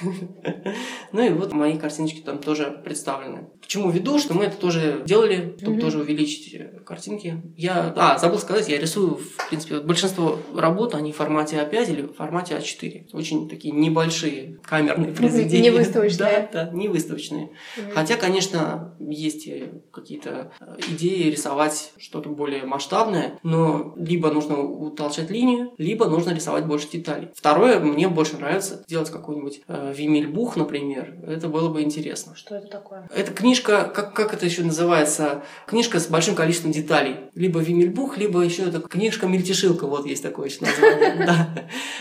[1.12, 3.48] Ну и вот мои картиночки там тоже представлены.
[3.62, 7.42] К чему веду, что мы это тоже делали, чтобы тоже увеличить э, картинки.
[7.56, 11.90] Я, а, забыл сказать, я рисую, в принципе, вот большинство работ, они в формате А5
[11.90, 13.10] или в формате А4.
[13.12, 15.70] Очень такие небольшие камерные произведения.
[15.70, 16.20] Не выставочные.
[16.20, 17.50] Да, да, не выставочные.
[17.94, 19.48] Хотя, конечно, есть
[19.90, 26.66] какие-то э, идеи рисовать что-то более масштабное, но либо нужно утолщать линию, либо нужно рисовать
[26.66, 27.28] больше деталей.
[27.34, 31.30] Второе, мне больше нравится делать какой-нибудь э, Вимельбух, например, например.
[31.36, 32.34] Это было бы интересно.
[32.36, 33.08] Что это такое?
[33.14, 35.42] Это книжка, как, как это еще называется?
[35.66, 37.16] Книжка с большим количеством деталей.
[37.34, 41.10] Либо Вимельбух, либо еще это книжка Мельтешилка, вот есть такое еще название.
[41.30, 41.48] Да.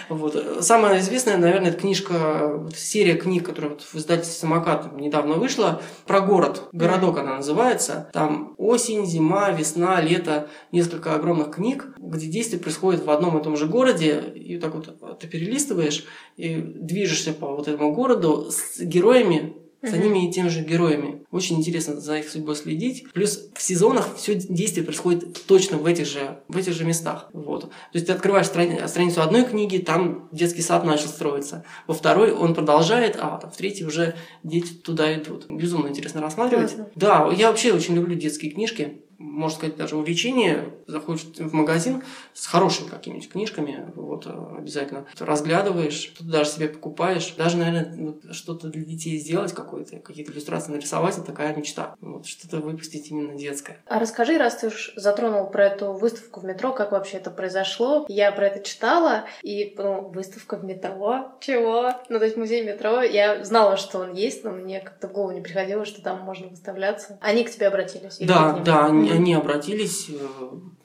[0.07, 0.35] Вот.
[0.62, 6.21] Самая известная, наверное, это книжка, серия книг, которая вот в издательстве «Самокат» недавно вышла, про
[6.21, 8.09] город, городок она называется.
[8.13, 13.57] Там осень, зима, весна, лето, несколько огромных книг, где действие происходит в одном и том
[13.57, 16.05] же городе, и так вот ты перелистываешь
[16.38, 21.21] и движешься по вот этому городу с героями, с одними и теми же героями.
[21.32, 23.06] Очень интересно за их судьбой следить.
[23.13, 27.30] Плюс в сезонах все действие происходит точно в этих же, в этих же местах.
[27.32, 27.62] Вот.
[27.62, 31.63] То есть ты открываешь страни- страницу одной книги, там детский сад начал строиться.
[31.88, 35.45] Во второй он продолжает, а там, в третьей уже дети туда идут.
[35.49, 36.75] Безумно интересно рассматривать.
[36.75, 36.91] Классно.
[36.95, 39.04] Да, я вообще очень люблю детские книжки.
[39.19, 40.73] Можно сказать, даже увлечение.
[40.88, 42.03] Заходишь в магазин
[42.34, 47.34] с хорошими какими-нибудь книжками, вот э, обязательно разглядываешь, что-то даже себе покупаешь.
[47.38, 51.95] Даже, наверное, вот что-то для детей сделать какое-то, какие-то иллюстрации нарисовать, это такая мечта.
[51.99, 53.79] Вот, что-то выпустить именно детское.
[53.88, 58.05] А расскажи, раз ты уж затронул про эту выставку в метро, как вообще это произошло.
[58.08, 61.91] Я про это читала, и ну, выставка в метро, чего?
[62.08, 65.32] Ну, то есть музей метро, я знала, что он есть, но мне как-то в голову
[65.32, 67.17] не приходило, что там можно выставляться.
[67.21, 68.17] Они к тебе обратились?
[68.19, 69.09] Да, да, они.
[69.12, 70.08] Они обратились.
[70.10, 70.13] э,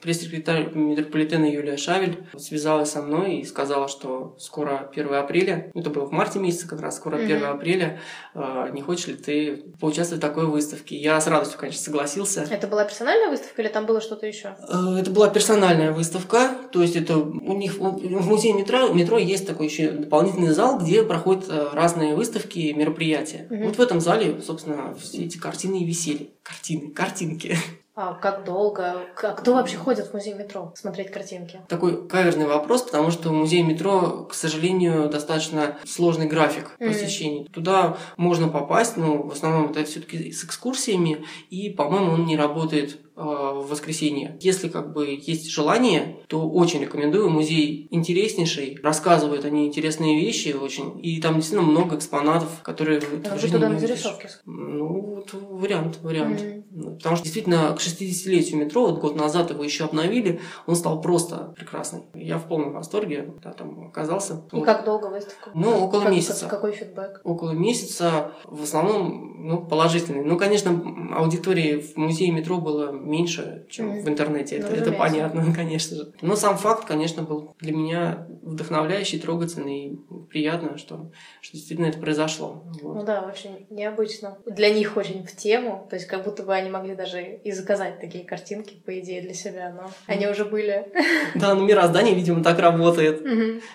[0.01, 5.89] Пресс-секретарь метрополитена Юлия Шавель связалась со мной и сказала, что скоро 1 апреля, ну, это
[5.89, 7.45] было в марте месяце как раз, скоро 1 Мгм.
[7.55, 7.99] апреля,
[8.35, 10.95] э, не хочешь ли ты поучаствовать в такой выставке?
[10.95, 12.45] Я с радостью, конечно, согласился.
[12.51, 14.55] Это была персональная выставка или там было что-то еще?
[14.69, 19.47] Э, Это была персональная выставка, то есть это у них в музее метро, метро есть
[19.47, 23.47] такой еще дополнительный зал, где проходят разные выставки, мероприятия.
[23.49, 23.63] Мгм.
[23.67, 26.29] Вот в этом зале, собственно, все эти картины и висели.
[26.43, 27.57] Картины, картинки.
[27.95, 29.07] А как долго?
[29.23, 31.61] А кто вообще ходит в музей метро смотреть картинки?
[31.69, 36.89] Такой каверный вопрос, потому что музей метро, к сожалению, достаточно сложный график Мгм.
[36.91, 37.47] посещений.
[37.53, 42.99] Туда можно попасть, но в основном это все-таки с экскурсиями, и, по-моему, он не работает
[43.15, 44.37] в воскресенье.
[44.41, 47.29] Если как бы есть желание, то очень рекомендую.
[47.29, 53.47] Музей интереснейший, рассказывают они интересные вещи очень, и там действительно много экспонатов, которые А вы
[53.47, 53.87] туда на увидишь.
[53.89, 54.27] зарисовки?
[54.45, 56.41] Ну, вот вариант, вариант.
[56.71, 60.99] Ну, Потому что действительно к 60-летию метро, вот год назад его еще обновили, он стал
[61.01, 62.01] просто прекрасный.
[62.13, 64.43] Я в полном восторге, да, там оказался.
[64.51, 64.65] И Вот.
[64.65, 65.51] как долго выставка?
[65.53, 66.47] Ну, около Как- месяца.
[66.47, 67.21] Какой фидбэк?
[67.23, 70.23] Около месяца, в основном, ну, положительный.
[70.25, 70.71] Ну, конечно,
[71.15, 74.59] аудитории в музее метро было меньше, чем в интернете.
[74.59, 76.13] Ну, Это, это понятно, конечно же.
[76.21, 81.99] Но сам факт, конечно, был для меня вдохновляющий, трогательный и приятно, что, что действительно это
[81.99, 82.63] произошло.
[82.81, 82.95] Вот.
[82.95, 84.37] Ну да, очень необычно.
[84.45, 85.87] Для них очень в тему.
[85.89, 89.33] То есть как будто бы они могли даже и заказать такие картинки, по идее, для
[89.33, 89.73] себя.
[89.75, 90.91] Но они уже были.
[91.35, 93.21] Да, ну мироздание, видимо, так работает.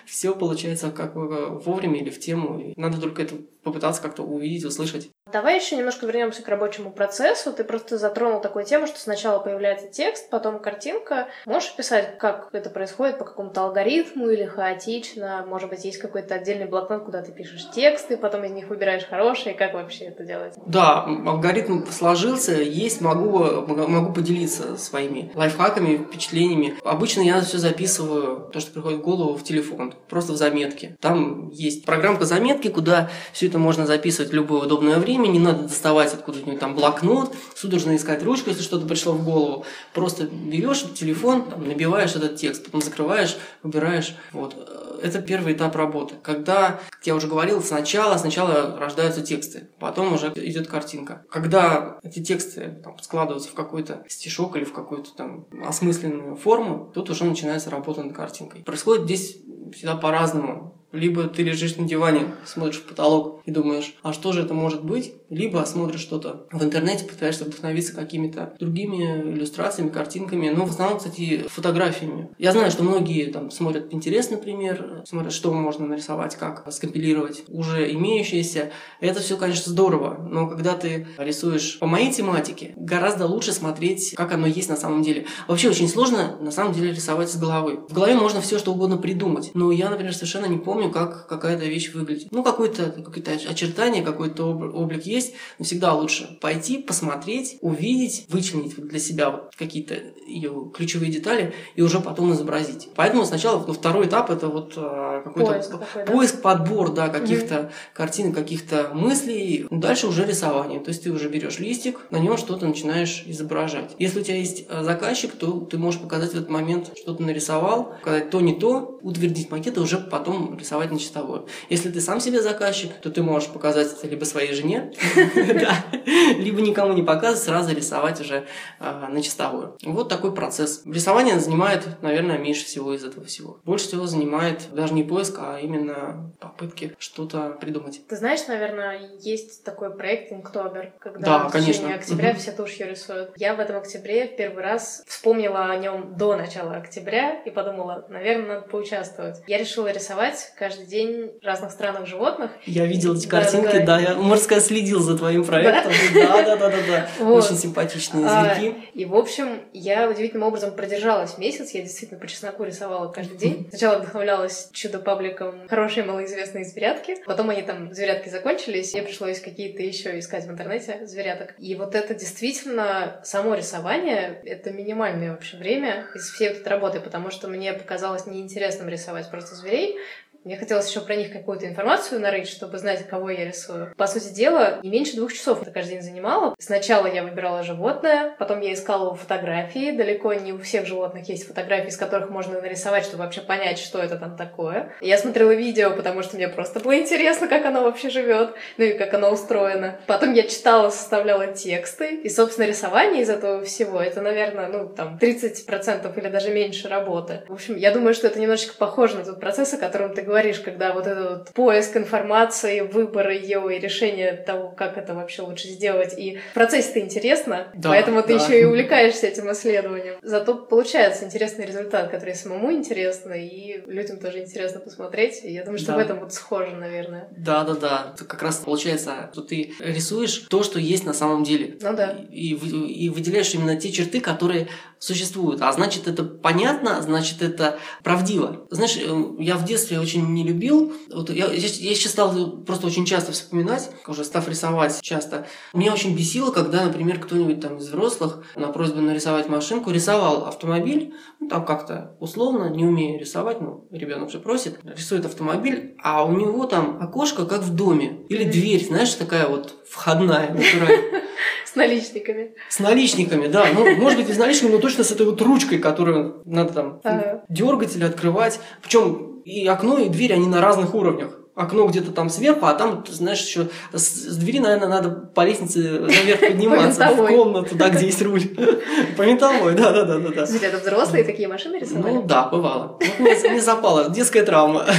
[0.05, 2.73] Все получается как вовремя или в тему.
[2.75, 5.09] Надо только это попытаться как-то увидеть, услышать.
[5.31, 7.53] Давай еще немножко вернемся к рабочему процессу.
[7.53, 11.27] Ты просто затронул такую тему, что сначала появляется текст, потом картинка.
[11.45, 15.45] Можешь описать, как это происходит, по какому-то алгоритму или хаотично?
[15.47, 19.55] Может быть, есть какой-то отдельный блокнот, куда ты пишешь тексты, потом из них выбираешь хорошие.
[19.55, 20.53] Как вообще это делать?
[20.65, 26.75] Да, алгоритм сложился, есть, могу, могу поделиться своими лайфхаками, впечатлениями.
[26.83, 30.97] Обычно я все записываю, то, что приходит в голову, в телефон, просто в заметке.
[30.99, 35.63] Там есть программка заметки, куда все это можно записывать в любое удобное время, не надо
[35.63, 39.65] доставать откуда-нибудь там блокнот, судорожно искать ручку, если что-то пришло в голову.
[39.93, 44.15] Просто берешь телефон, там, набиваешь этот текст, потом закрываешь, убираешь.
[44.31, 44.55] Вот.
[45.03, 46.15] Это первый этап работы.
[46.23, 51.25] Когда, как я уже говорил, сначала, сначала рождаются тексты, потом уже идет картинка.
[51.29, 57.09] Когда эти тексты там, складываются в какой-то стишок или в какую-то там осмысленную форму, тут
[57.09, 58.63] уже начинается работа над картинкой.
[58.63, 59.37] Происходит здесь
[59.73, 60.80] всегда по-разному.
[60.91, 64.83] Либо ты лежишь на диване, смотришь в потолок и думаешь, а что же это может
[64.83, 65.13] быть?
[65.29, 71.45] Либо смотришь что-то в интернете, пытаешься вдохновиться какими-то другими иллюстрациями, картинками, но в основном, кстати,
[71.47, 72.29] фотографиями.
[72.37, 77.91] Я знаю, что многие там смотрят Pinterest, например, смотрят, что можно нарисовать, как скомпилировать уже
[77.93, 78.71] имеющееся.
[78.99, 84.33] Это все, конечно, здорово, но когда ты рисуешь по моей тематике, гораздо лучше смотреть, как
[84.33, 85.25] оно есть на самом деле.
[85.47, 87.79] Вообще очень сложно, на самом деле, рисовать с головы.
[87.87, 91.65] В голове можно все что угодно придумать, но я, например, совершенно не помню, как какая-то
[91.65, 92.29] вещь выглядит.
[92.31, 98.75] Ну, какое-то какое очертание, какой-то об- облик есть, но всегда лучше пойти, посмотреть, увидеть, вычленить
[98.75, 99.95] для себя какие-то
[100.27, 102.89] ее ключевые детали и уже потом изобразить.
[102.95, 106.11] Поэтому сначала, ну, второй этап это вот а, какой-то Поиск такой, да?
[106.11, 109.67] поиск, подбор, да, каких-то картин, каких-то мыслей.
[109.69, 110.79] Дальше уже рисование.
[110.79, 113.95] То есть ты уже берешь листик, на нем что-то начинаешь изображать.
[113.99, 117.23] Если у тебя есть э, заказчик, то ты можешь показать в этот момент, что ты
[117.23, 121.47] нарисовал, показать то не то, утвердить макет и уже потом рисовать рисовать на чистовую.
[121.69, 124.93] Если ты сам себе заказчик, то ты можешь показать это либо своей жене,
[126.37, 128.45] либо никому не показывать, сразу рисовать уже
[128.79, 129.75] а, на чистовую.
[129.83, 130.83] Вот такой процесс.
[130.85, 133.59] Рисование занимает, наверное, меньше всего из этого всего.
[133.65, 138.01] Больше всего занимает даже не поиск, а именно попытки что-то придумать.
[138.07, 143.31] Ты знаешь, наверное, есть такой проект Inktober, когда да, в течение октября все тушью рисуют.
[143.35, 148.05] Я в этом октябре в первый раз вспомнила о нем до начала октября и подумала,
[148.07, 149.41] наверное, надо поучаствовать.
[149.47, 152.51] Я решила рисовать каждый день разных странах животных.
[152.67, 155.91] Я видел эти картинки, да, да, я, можно сказать, следил за твоим проектом.
[156.13, 157.25] Да, да, да, да, да.
[157.25, 158.77] Очень симпатичные а, зверьки.
[158.93, 161.71] И, в общем, я удивительным образом продержалась месяц.
[161.71, 163.65] Я действительно по чесноку рисовала каждый день.
[163.69, 167.15] Сначала вдохновлялась чудо-пабликом «Хорошие малоизвестные зверятки».
[167.25, 171.55] Потом они там, зверятки закончились, мне пришлось какие-то еще искать в интернете зверяток.
[171.57, 176.99] И вот это действительно само рисование— это минимальное вообще время из всей вот этой работы,
[176.99, 179.97] потому что мне показалось неинтересным рисовать просто зверей,
[180.43, 183.93] мне хотелось еще про них какую-то информацию нарыть, чтобы знать, кого я рисую.
[183.95, 186.55] По сути дела, не меньше двух часов это каждый день занимало.
[186.57, 189.91] Сначала я выбирала животное, потом я искала фотографии.
[189.91, 193.99] Далеко не у всех животных есть фотографии, из которых можно нарисовать, чтобы вообще понять, что
[193.99, 194.93] это там такое.
[194.99, 198.93] Я смотрела видео, потому что мне просто было интересно, как оно вообще живет, ну и
[198.93, 199.99] как оно устроено.
[200.07, 202.15] Потом я читала, составляла тексты.
[202.15, 207.43] И, собственно, рисование из этого всего, это, наверное, ну, там, 30% или даже меньше работы.
[207.47, 210.30] В общем, я думаю, что это немножечко похоже на тот процесс, о котором ты
[210.63, 215.67] когда вот этот вот поиск информации, выбор ее и решение того, как это вообще лучше
[215.67, 216.17] сделать.
[216.17, 218.43] И в процессе-то интересно, да, поэтому ты да.
[218.43, 220.15] еще и увлекаешься этим исследованием.
[220.21, 225.41] Зато получается интересный результат, который самому интересно, и людям тоже интересно посмотреть.
[225.43, 225.97] И я думаю, что да.
[225.97, 227.27] в этом вот схоже, наверное.
[227.35, 228.15] Да, да, да.
[228.27, 231.77] Как раз получается, что ты рисуешь то, что есть на самом деле.
[231.81, 232.17] Ну да.
[232.31, 234.67] И, и, и выделяешь именно те черты, которые
[235.01, 235.61] существуют.
[235.61, 238.67] А значит, это понятно, значит, это правдиво.
[238.69, 240.93] Знаешь, э, я в детстве очень очень не любил.
[241.13, 245.47] Вот я, я, я сейчас стал просто очень часто вспоминать, уже став рисовать часто.
[245.73, 251.13] Меня очень бесило, когда, например, кто-нибудь там из взрослых на просьбу нарисовать машинку рисовал автомобиль,
[251.39, 256.33] ну там как-то условно, не умея рисовать, ну ребенок же просит, рисует автомобиль, а у
[256.33, 258.25] него там окошко как в доме.
[258.29, 261.23] Или дверь, знаешь, такая вот входная, натуральная.
[261.71, 262.51] С наличниками.
[262.69, 263.67] С наличниками, да.
[263.73, 267.01] Ну, может быть, и с наличниками, но точно с этой вот ручкой, которую надо там
[267.03, 267.43] ага.
[267.47, 268.59] дергать или открывать.
[268.81, 271.37] Причем и окно, и дверь, они на разных уровнях.
[271.55, 276.39] Окно где-то там сверху, а там, знаешь, еще с, двери, наверное, надо по лестнице наверх
[276.47, 278.43] подниматься в комнату, да, где есть руль.
[279.17, 280.29] По винтовой, да, да, да, да.
[280.29, 280.43] да.
[280.61, 282.15] Это взрослые такие машины рисовали?
[282.15, 282.99] Ну да, бывало.
[283.19, 284.85] Мне запало, детская травма.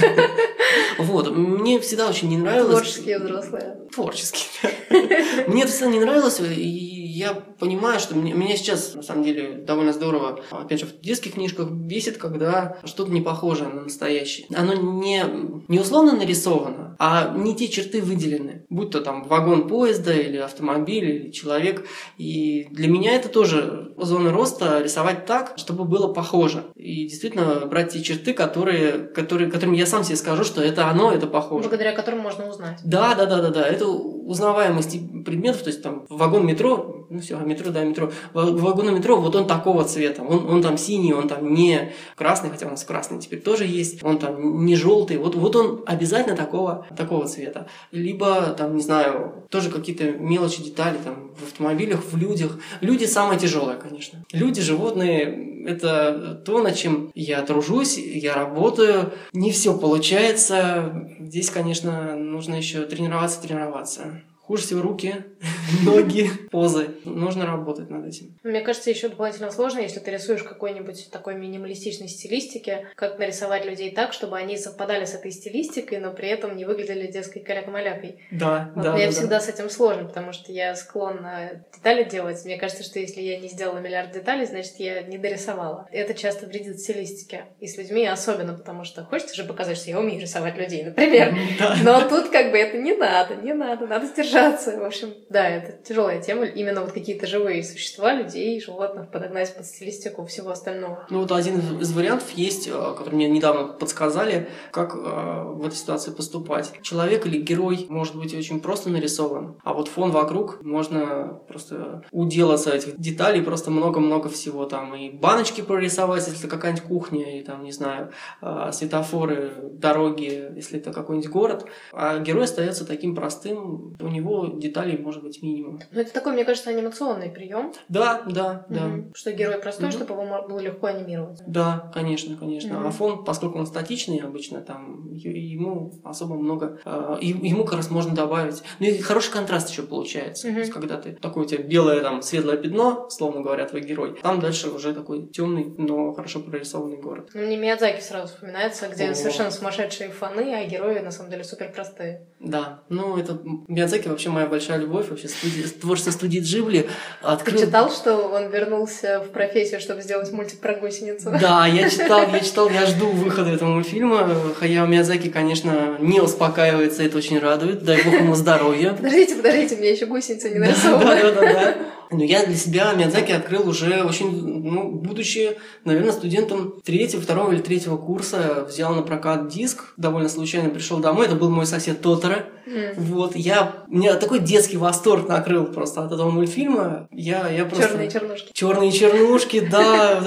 [0.98, 2.72] Вот, мне всегда очень не нравилось.
[2.72, 3.76] Творческие взрослые.
[3.92, 4.72] Творческие.
[5.48, 9.62] Мне это всегда не нравилось, и я понимаю, что меня, меня сейчас, на самом деле,
[9.66, 14.46] довольно здорово, опять же, в детских книжках бесит, когда что-то не похоже на настоящее.
[14.54, 15.24] Оно не,
[15.68, 18.64] не условно нарисовано, а не те черты выделены.
[18.68, 21.86] Будь то там вагон поезда или автомобиль или человек.
[22.18, 26.64] И для меня это тоже зона роста рисовать так, чтобы было похоже.
[26.74, 31.12] И действительно брать те черты, которые, которые, которыми я сам себе скажу, что это оно,
[31.12, 31.68] это похоже.
[31.68, 32.78] Благодаря которым можно узнать.
[32.84, 33.66] Да, да, да, да, да.
[33.66, 33.86] Это
[34.26, 38.10] узнаваемость предметов, то есть там вагон метро, ну все, метро, да, метро.
[38.32, 40.22] Вагон метро, вот он такого цвета.
[40.22, 44.02] Он, он там синий, он там не красный, хотя у нас красный теперь тоже есть.
[44.02, 45.18] Он там не желтый.
[45.18, 47.66] Вот, вот он обязательно такого, такого цвета.
[47.90, 52.58] Либо, там, не знаю, тоже какие-то мелочи, детали там в автомобилях, в людях.
[52.80, 54.24] Люди самое тяжелое, конечно.
[54.32, 59.12] Люди, животные, это то, над чем я тружусь, я работаю.
[59.32, 61.08] Не все получается.
[61.20, 64.21] Здесь, конечно, нужно еще тренироваться, тренироваться.
[64.52, 65.14] Хуже всего руки,
[65.82, 66.90] ноги, позы.
[67.06, 68.38] Нужно работать над этим.
[68.42, 73.92] Мне кажется, еще дополнительно сложно, если ты рисуешь какой-нибудь такой минималистичной стилистике, как нарисовать людей
[73.92, 78.18] так, чтобы они совпадали с этой стилистикой, но при этом не выглядели детской каляк-малякой.
[78.30, 78.92] Да, вот да.
[78.92, 79.40] Мне да, всегда да.
[79.40, 82.44] с этим сложно, потому что я склонна детали делать.
[82.44, 85.88] Мне кажется, что если я не сделала миллиард деталей, значит, я не дорисовала.
[85.90, 87.46] Это часто вредит стилистике.
[87.58, 91.34] И с людьми особенно, потому что хочется же показать, что я умею рисовать людей, например.
[91.82, 94.78] Но тут как бы это не надо, не надо, надо сдержать держаться.
[94.78, 96.44] В общем, да, это тяжелая тема.
[96.44, 101.06] Именно вот какие-то живые существа, людей, животных подогнать под стилистику всего остального.
[101.10, 105.76] Ну вот один из вариантов есть, э, который мне недавно подсказали, как э, в этой
[105.76, 106.72] ситуации поступать.
[106.82, 112.70] Человек или герой может быть очень просто нарисован, а вот фон вокруг можно просто уделаться
[112.70, 114.94] этих деталей, просто много-много всего там.
[114.94, 120.78] И баночки прорисовать, если это какая-нибудь кухня, и там, не знаю, э, светофоры, дороги, если
[120.78, 121.66] это какой-нибудь город.
[121.92, 125.80] А герой остается таким простым, у него него деталей может быть минимум.
[125.90, 127.72] Ну, это такой, мне кажется, анимационный прием.
[127.88, 128.80] Да, да, да.
[128.86, 129.12] Мгм.
[129.14, 129.92] Что герой простой, Мгм.
[129.92, 131.40] чтобы его было легко анимировать.
[131.46, 132.78] Да, конечно, конечно.
[132.78, 132.86] Мгм.
[132.86, 138.14] А фон, поскольку он статичный обычно, там ему особо много, э, ему как раз можно
[138.14, 138.62] добавить.
[138.80, 140.46] Ну и хороший контраст еще получается.
[140.46, 140.54] Мгм.
[140.54, 144.18] То есть, когда ты такое у тебя белое там светлое пятно, словно говоря, твой герой,
[144.22, 147.30] там дальше уже такой темный, но хорошо прорисованный город.
[147.34, 149.14] Ну, Мне Миядзаки сразу вспоминается, где О.
[149.14, 152.26] совершенно сумасшедшие фаны, а герои на самом деле супер простые.
[152.40, 156.82] Да, ну это Миядзаки вообще моя большая любовь, вообще студия, творчество студии Джибли.
[156.82, 156.88] Ты
[157.26, 157.60] Открыл...
[157.60, 161.30] читал, что он вернулся в профессию, чтобы сделать мультик про гусеницу?
[161.40, 164.28] Да, я читал, я читал, я жду выхода этого мультфильма.
[164.60, 167.82] Хаяо Миядзаки, конечно, не успокаивается, это очень радует.
[167.84, 168.92] Дай бог ему здоровья.
[168.92, 171.04] Подождите, подождите, меня еще гусеница не Да, нарисована.
[171.04, 171.74] да, да, да.
[172.12, 177.60] Но я для себя Миядзаки открыл уже очень, ну, будучи, наверное, студентом третьего, второго или
[177.60, 182.46] третьего курса, взял на прокат диск, довольно случайно пришел домой, это был мой сосед Тотора.
[182.64, 182.94] М.
[182.96, 187.08] Вот, я, меня такой детский восторг накрыл просто от этого мультфильма.
[187.10, 187.88] Я, я просто...
[187.88, 188.50] Черные чернушки.
[188.52, 190.20] Черные чернушки, да,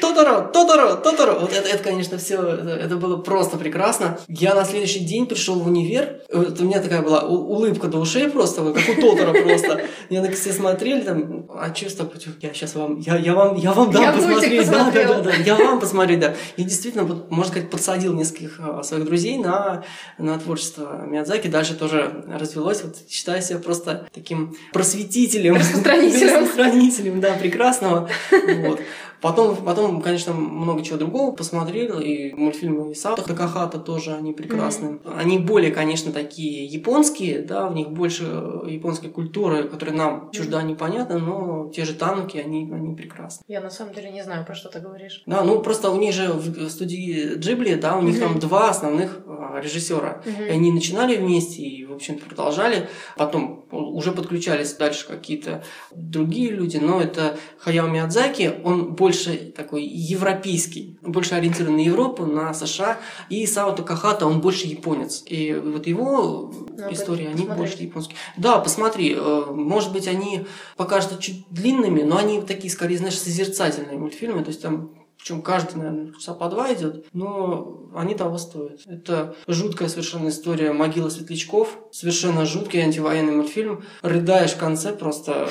[0.00, 1.38] Тоторо, Тоторо, Тоторо.
[1.40, 4.18] Вот это, это конечно, все, это, было просто прекрасно.
[4.28, 8.28] Я на следующий день пришел в универ, у меня такая была у- улыбка до ушей
[8.30, 9.82] просто, как у Тотора просто.
[10.10, 12.10] Меня так все смотрели там, а чувство,
[12.40, 15.34] я сейчас вам, я, я вам, я вам дам Я посмотреть, да, да, да, да,
[15.34, 16.34] я вам посмотреть, да.
[16.56, 19.84] И действительно, вот, можно сказать, подсадил нескольких а, своих друзей на,
[20.18, 21.48] на творчество Миядзаки.
[21.48, 22.82] Дальше тоже развелось.
[22.82, 25.56] Вот считаю себя просто таким просветителем.
[25.56, 26.34] Распространителем.
[26.42, 28.08] Распространителем, да, прекрасного.
[28.30, 28.80] Вот.
[29.20, 34.98] Потом, потом, конечно, много чего другого посмотрел, и мультфильмы Исао Такахата тоже, они прекрасны.
[35.16, 38.24] Они более, конечно, такие японские, да, в них больше
[38.66, 43.44] японской культуры, которая нам чужда непонятна, но те же танки, они, они прекрасны.
[43.46, 45.22] Я на самом деле не знаю, про что ты говоришь.
[45.26, 48.22] Да, ну просто у них же в студии Джибли, да, у них Мгм.
[48.22, 50.22] там два основных а, режиссера.
[50.24, 50.44] Мгм.
[50.44, 52.88] И они начинали вместе и, в общем-то, продолжали.
[53.16, 55.62] Потом уже подключались дальше какие-то
[55.94, 59.09] другие люди, но это Хаяо Миядзаки, он больше
[59.56, 62.98] такой европейский, больше ориентирован на Европу, на США.
[63.28, 65.22] И Сао Такахата, он больше японец.
[65.26, 67.58] И вот его Надо истории, они посмотреть.
[67.58, 68.16] больше японские.
[68.36, 70.46] Да, посмотри, э, может быть, они
[70.76, 74.90] покажутся чуть длинными, но они такие, скорее, знаешь, созерцательные мультфильмы, то есть там
[75.20, 78.80] причем каждый, наверное, часа по два идет, но они того стоят.
[78.86, 83.84] Это жуткая совершенно история могилы светлячков, совершенно жуткий антивоенный мультфильм.
[84.00, 85.48] Рыдаешь в конце просто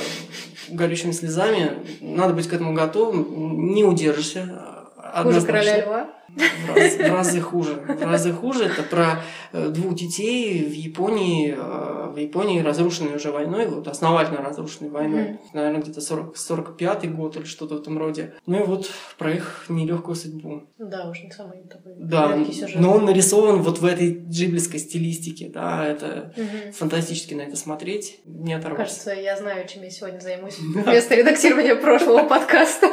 [0.69, 1.85] горючими слезами.
[2.01, 4.87] Надо быть к этому готовым, не удержишься.
[5.21, 6.18] Хуже короля льва.
[6.35, 7.73] В, раз- в разы хуже.
[7.87, 8.65] В разы хуже.
[8.65, 9.21] Это про
[9.51, 15.23] э, двух детей в Японии, э, в Японии разрушенной уже войной, вот основательно разрушенной войной.
[15.23, 15.39] Мгм.
[15.53, 18.33] Наверное, где-то 40, 45-й год или что-то в этом роде.
[18.45, 20.63] Ну и вот про их нелегкую судьбу.
[20.77, 22.37] Да, уж не самый такой Да,
[22.75, 26.73] но он нарисован вот в этой джиблевской стилистике, да, это Мгм.
[26.73, 28.85] фантастически на это смотреть, не оторваться.
[29.05, 32.87] Кажется, я знаю, чем я сегодня займусь вместо редактирования прошлого подкаста.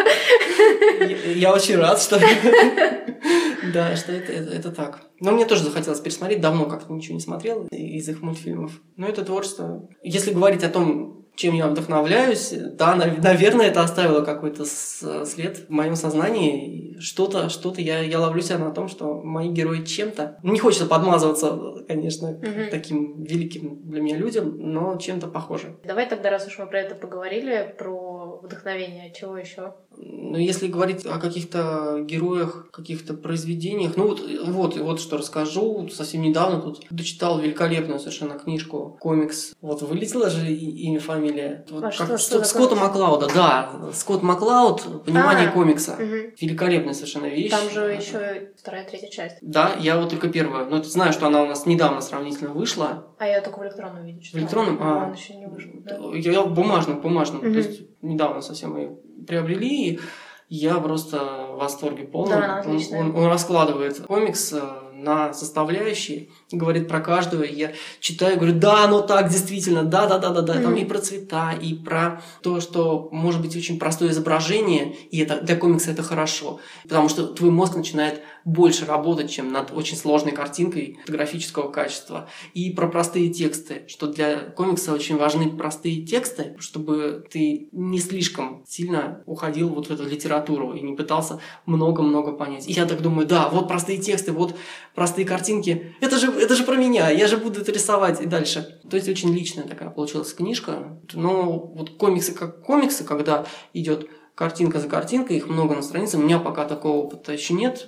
[1.34, 2.18] Я очень рад, что...
[3.72, 5.00] Да, что это, это, это так.
[5.20, 6.40] Но мне тоже захотелось пересмотреть.
[6.40, 8.72] Давно как-то ничего не смотрел из их мультфильмов.
[8.96, 9.88] Но это творчество.
[10.02, 15.70] Если говорить о том, чем я вдохновляюсь, да, нав- наверное, это оставило какой-то след в
[15.70, 16.96] моем сознании.
[16.98, 20.38] Что-то, что-то я, я ловлю себя на том, что мои герои чем-то...
[20.42, 22.70] Не хочется подмазываться, конечно, Мгм.
[22.70, 25.76] таким великим для меня людям, но чем-то похоже.
[25.84, 29.74] Давай тогда, раз уж мы про это поговорили, про вдохновение, чего еще?
[29.98, 35.88] Но если говорить о каких-то героях, каких-то произведениях, ну вот, вот, вот что расскажу.
[35.88, 39.54] Совсем недавно тут дочитал великолепную совершенно книжку, комикс.
[39.62, 41.64] Вот вылетело же имя, фамилия.
[41.70, 42.74] Вот А как- что- что Скотта?
[42.76, 43.72] Маклауда, да.
[43.94, 45.52] Скотт Маклауд, понимание А.
[45.52, 45.96] комикса.
[45.98, 46.32] Мгм.
[46.40, 47.50] Великолепная совершенно вещь.
[47.50, 49.36] Там же еще вторая, третья часть.
[49.40, 50.68] Да, я вот только первую.
[50.68, 53.06] Но знаешь, что она у нас недавно сравнительно вышла.
[53.18, 54.40] А я только в электронном виде читала.
[54.40, 54.78] В электронном?
[54.80, 55.06] А.
[55.06, 55.70] Он еще не вышел.
[55.76, 55.98] да.
[56.14, 57.38] Я, я в бумажном, бумажном.
[57.40, 57.52] Мгм.
[57.52, 59.94] То есть недавно совсем ее приобрели.
[59.94, 60.00] И
[60.48, 62.40] я просто в восторге полном.
[62.40, 67.52] Да, он, он- он раскладывает комикс э, на составляющие, говорит про каждую.
[67.54, 70.54] Я читаю, говорю, да, оно так, действительно, да, да, да, да, да.
[70.54, 70.76] Там Мгм.
[70.76, 75.56] и про цвета, и про то, что может быть очень простое изображение, и это для
[75.56, 80.98] комикса это хорошо, потому что твой мозг начинает больше работать, чем над очень сложной картинкой
[81.00, 82.28] фотографического качества.
[82.54, 88.62] И про простые тексты, что для комикса очень важны простые тексты, чтобы ты не слишком
[88.68, 92.68] сильно уходил вот в эту литературу и не пытался много-много понять.
[92.68, 94.54] И я так думаю, да, вот простые тексты, вот
[94.94, 98.80] простые картинки, это же, это же про меня, я же буду это рисовать и дальше.
[98.88, 100.98] То есть очень личная такая получилась книжка.
[101.12, 106.18] Но вот комиксы как комиксы, когда идет картинка за картинкой, их много на странице.
[106.18, 107.86] У меня пока такого опыта еще нет.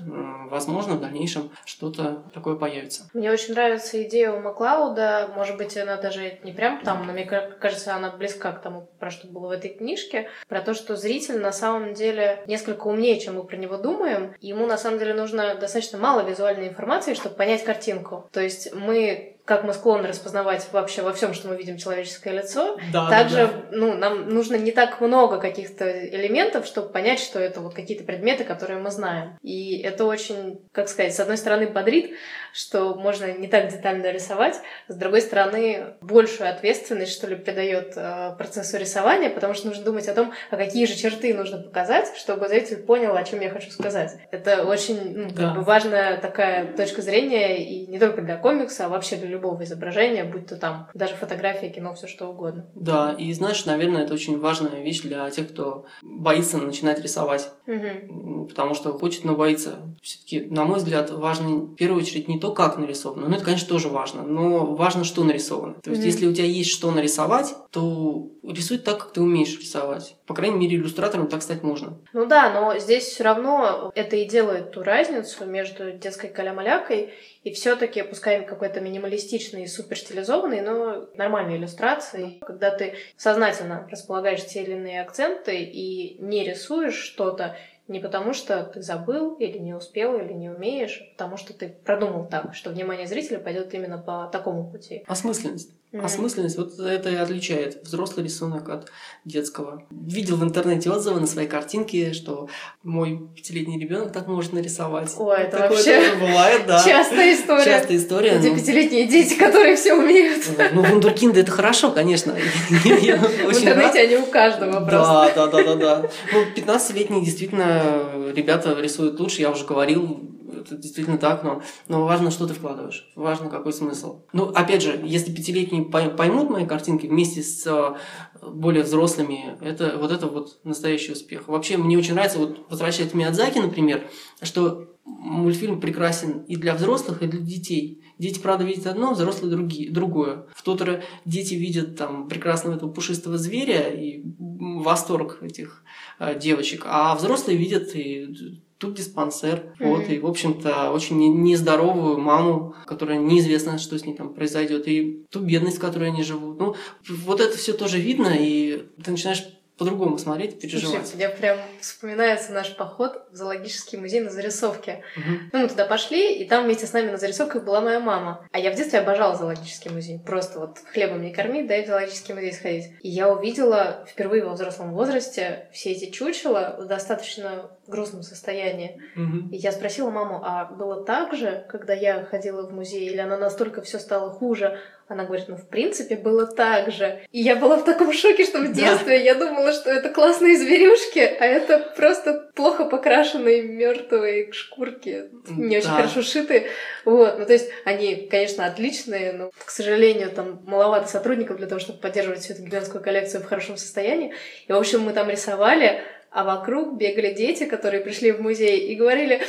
[0.50, 3.08] Возможно, в дальнейшем что-то такое появится.
[3.12, 5.30] Мне очень нравится идея у Маклауда.
[5.36, 9.10] Может быть, она даже не прям там, но мне кажется, она близка к тому, про
[9.10, 10.30] что было в этой книжке.
[10.48, 14.34] Про то, что зритель на самом деле несколько умнее, чем мы про него думаем.
[14.40, 18.26] Ему на самом деле нужно достаточно мало визуальной информации, чтобы понять картинку.
[18.32, 22.78] То есть мы как мы склонны распознавать вообще во всем, что мы видим человеческое лицо.
[22.92, 23.52] Да, Также да, да.
[23.70, 28.44] Ну, нам нужно не так много каких-то элементов, чтобы понять, что это вот какие-то предметы,
[28.44, 29.38] которые мы знаем.
[29.42, 32.14] И это очень, как сказать, с одной стороны бодрит,
[32.52, 38.34] что можно не так детально рисовать, с другой стороны большую ответственность, что ли, придает э,
[38.36, 42.48] процессу рисования, потому что нужно думать о том, а какие же черты нужно показать, чтобы
[42.48, 44.12] зритель понял, о чем я хочу сказать.
[44.30, 45.44] Это очень ну, да.
[45.44, 49.64] как бы важная такая точка зрения и не только для комикса, а вообще для любого
[49.64, 52.66] изображения, будь то там даже фотография, кино, все что угодно.
[52.74, 57.50] Да, и знаешь, наверное, это очень важная вещь для тех, кто боится начинать рисовать.
[57.66, 58.46] Угу.
[58.48, 59.76] Потому что хочет, но боится.
[60.02, 63.28] Все-таки, на мой взгляд, важно в первую очередь не то, как нарисовано.
[63.28, 65.74] Ну, это, конечно, тоже важно, но важно, что нарисовано.
[65.82, 66.08] То есть, угу.
[66.08, 70.16] если у тебя есть что нарисовать, то рисуй так, как ты умеешь рисовать.
[70.26, 71.98] По крайней мере, иллюстратором так стать можно.
[72.12, 77.10] Ну да, но здесь все равно это и делает ту разницу между детской калямалякой
[77.44, 84.44] и все-таки, пускай какой-то минималистичный и супер стилизованный, но нормальной иллюстрацией, когда ты сознательно располагаешь
[84.44, 89.72] те или иные акценты и не рисуешь что-то не потому, что ты забыл или не
[89.72, 93.98] успел или не умеешь, а потому что ты продумал так, что внимание зрителя пойдет именно
[93.98, 95.04] по такому пути.
[95.06, 95.70] Осмысленность.
[95.90, 96.04] Mm-hmm.
[96.04, 98.90] Осмысленность, вот это и отличает взрослый рисунок от
[99.24, 99.86] детского.
[99.90, 102.50] Видел в интернете отзывы на свои картинки, что
[102.82, 105.14] мой пятилетний ребенок так может нарисовать.
[105.16, 106.84] Ой, это Такое вообще тоже бывает, да.
[106.84, 107.64] Частая история.
[107.64, 108.30] Частая история.
[108.32, 108.56] Эти ну...
[108.56, 110.44] пятилетние дети, которые все умеют.
[110.74, 112.34] Ну, вундеркинды это хорошо, конечно.
[112.70, 115.32] В интернете они у каждого просто.
[115.34, 116.10] Да, да, да, да, да.
[116.34, 120.20] Ну, 15-летние действительно ребята рисуют лучше, я уже говорил,
[120.52, 124.22] это действительно так, но, но важно, что ты вкладываешь, важно, какой смысл.
[124.32, 127.94] Ну, опять же, если пятилетние поймут мои картинки вместе с э,
[128.42, 131.48] более взрослыми, это вот это вот настоящий успех.
[131.48, 134.08] Вообще, мне очень нравится, вот возвращаясь к Миядзаки, например,
[134.42, 138.04] что мультфильм прекрасен и для взрослых, и для детей.
[138.18, 140.46] Дети, правда, видят одно, взрослые другие, другое.
[140.54, 145.84] В Тоторо дети видят там прекрасного этого пушистого зверя и восторг этих
[146.18, 149.74] э, девочек, а взрослые видят и тут диспансер.
[149.78, 149.86] Mm-hmm.
[149.86, 155.26] Вот, и, в общем-то, очень нездоровую маму, которая неизвестно, что с ней там произойдет, и
[155.30, 156.58] ту бедность, в которой они живут.
[156.58, 156.76] Ну,
[157.08, 159.44] вот это все тоже видно, и ты начинаешь
[159.78, 161.06] по-другому смотреть, переживать.
[161.06, 165.04] Слушайте, мне прям вспоминается наш поход в зоологический музей на зарисовке.
[165.16, 165.36] Угу.
[165.52, 168.44] Ну, мы туда пошли, и там вместе с нами на зарисовках была моя мама.
[168.50, 170.18] А я в детстве обожала зоологический музей.
[170.18, 172.86] Просто вот хлебом не кормить, да и в зоологический музей сходить.
[173.02, 179.00] И я увидела впервые во взрослом возрасте все эти чучела в достаточно грустном состоянии.
[179.16, 179.50] Угу.
[179.52, 183.36] И я спросила маму, а было так же, когда я ходила в музей, или она
[183.36, 184.78] настолько все стало хуже?
[185.08, 187.20] Она говорит, ну, в принципе, было так же.
[187.32, 189.24] И я была в таком шоке, что в детстве да.
[189.24, 195.78] я думала, что это классные зверюшки, а это просто плохо покрашенные мертвые шкурки, не да.
[195.78, 196.66] очень хорошо шитые.
[197.06, 201.78] Вот, ну, то есть они, конечно, отличные, но, к сожалению, там маловато сотрудников для того,
[201.78, 204.34] чтобы поддерживать всю эту гигантскую коллекцию в хорошем состоянии.
[204.66, 208.94] И, в общем, мы там рисовали, а вокруг бегали дети, которые пришли в музей и
[208.94, 209.42] говорили,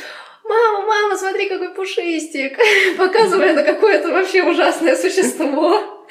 [0.44, 2.58] мама, мама, смотри, какой пушистик,
[2.98, 5.96] показывая на какое-то вообще ужасное существо.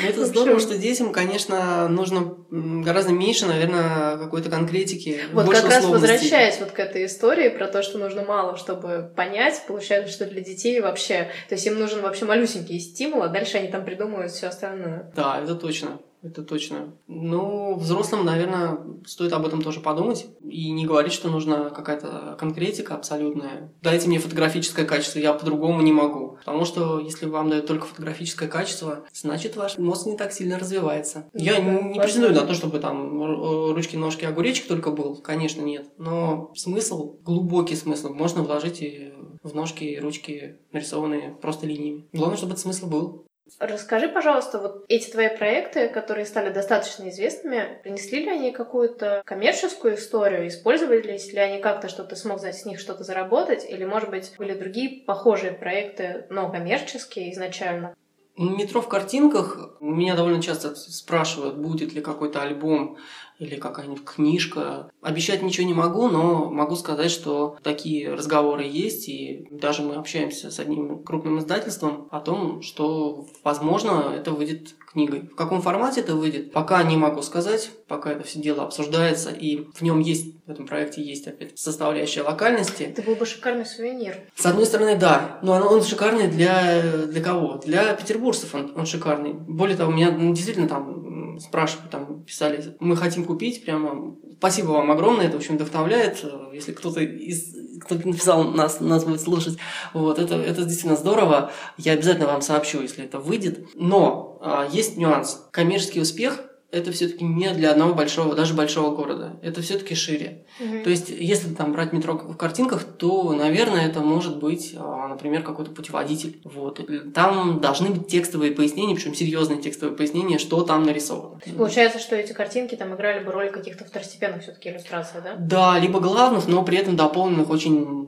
[0.00, 5.20] Ну, это здорово, что детям, конечно, нужно гораздо меньше, наверное, какой-то конкретики.
[5.32, 9.62] Вот как раз возвращаясь вот к этой истории про то, что нужно мало, чтобы понять,
[9.68, 11.30] получается, что для детей вообще...
[11.48, 15.12] То есть им нужен вообще малюсенький стимул, а дальше они там придумывают все остальное.
[15.14, 16.94] Да, это точно это точно.
[17.06, 22.94] Ну, взрослым, наверное, стоит об этом тоже подумать и не говорить, что нужна какая-то конкретика
[22.94, 23.72] абсолютная.
[23.82, 26.38] Дайте мне фотографическое качество, я по-другому не могу.
[26.38, 31.28] Потому что если вам дают только фотографическое качество, значит ваш мозг не так сильно развивается.
[31.32, 35.16] Ну, я да, не претендую на то, чтобы там ручки, ножки, огуречек только был.
[35.16, 35.88] Конечно, нет.
[35.98, 39.12] Но смысл, глубокий смысл можно вложить и
[39.42, 42.06] в ножки и ручки, нарисованные просто линиями.
[42.12, 43.23] Главное, чтобы этот смысл был.
[43.60, 49.96] Расскажи, пожалуйста, вот эти твои проекты, которые стали достаточно известными, принесли ли они какую-то коммерческую
[49.96, 50.48] историю?
[50.48, 53.64] Использовались ли они как-то, чтобы ты смог с них что-то заработать?
[53.68, 57.94] Или, может быть, были другие похожие проекты, но коммерческие изначально?
[58.36, 62.96] Метро в картинках меня довольно часто спрашивают, будет ли какой-то альбом
[63.44, 64.90] или какая-нибудь книжка.
[65.02, 70.50] Обещать ничего не могу, но могу сказать, что такие разговоры есть, и даже мы общаемся
[70.50, 75.28] с одним крупным издательством о том, что, возможно, это выйдет книгой.
[75.28, 79.66] В каком формате это выйдет, пока не могу сказать, пока это все дело обсуждается, и
[79.74, 82.84] в нем есть, в этом проекте есть опять составляющая локальности.
[82.84, 84.16] Это был бы шикарный сувенир.
[84.36, 87.60] С одной стороны, да, но он, он шикарный для, для кого?
[87.64, 89.32] Для петербуржцев он, он шикарный.
[89.32, 91.03] Более того, меня ну, действительно там
[91.40, 96.24] спрашивают, там писали, мы хотим купить, прямо спасибо вам огромное, это, в общем, вдохновляет.
[96.52, 99.58] Если кто-то из кто написал, нас, нас будет слушать.
[99.92, 101.50] Вот, это, это действительно здорово.
[101.76, 103.66] Я обязательно вам сообщу, если это выйдет.
[103.74, 105.46] Но а, есть нюанс.
[105.50, 106.40] Коммерческий успех
[106.74, 109.38] это все-таки не для одного большого, даже большого города.
[109.42, 110.44] Это все-таки шире.
[110.60, 110.84] Угу.
[110.84, 115.42] То есть, если там брать метро в картинках, то, наверное, это может быть, а, например,
[115.42, 116.40] какой-то путеводитель.
[116.44, 116.80] Вот.
[117.14, 121.38] Там должны быть текстовые пояснения, причем серьезные текстовые пояснения, что там нарисовано.
[121.40, 125.36] То есть, получается, что эти картинки там играли бы роль каких-то второстепенных все-таки иллюстраций, да?
[125.38, 128.04] Да, либо главных, но при этом дополненных очень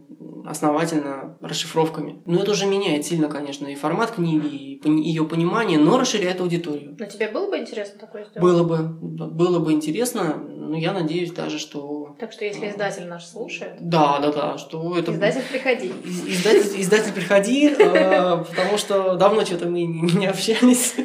[0.47, 2.23] основательно расшифровками.
[2.25, 6.97] Но это уже меняет сильно, конечно, и формат книги, и ее понимание, но расширяет аудиторию.
[6.99, 8.41] Но тебе было бы интересно такое сделать?
[8.41, 8.79] Было бы.
[8.79, 10.37] Было бы интересно,
[10.67, 12.15] но я надеюсь даже, что...
[12.19, 13.77] Так что если издатель наш слушает...
[13.81, 15.13] Да, да, да, что это...
[15.13, 15.93] Издатель, приходи.
[16.05, 20.95] Издатель, издатель приходи, а, потому что давно что-то мы не общались.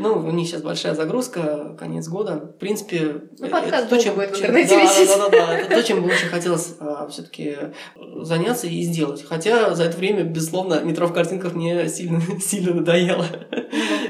[0.00, 2.52] Ну, у них сейчас большая загрузка, конец года.
[2.56, 3.22] В принципе...
[3.38, 5.08] Ну, подкаст то, чем, будет в интернете висеть.
[5.08, 7.56] Да, да, да, это то, чем бы очень хотелось а, все-таки
[8.20, 9.24] заняться и сделать.
[9.26, 13.24] Хотя за это время, безусловно, метро в картинках мне сильно, сильно надоело.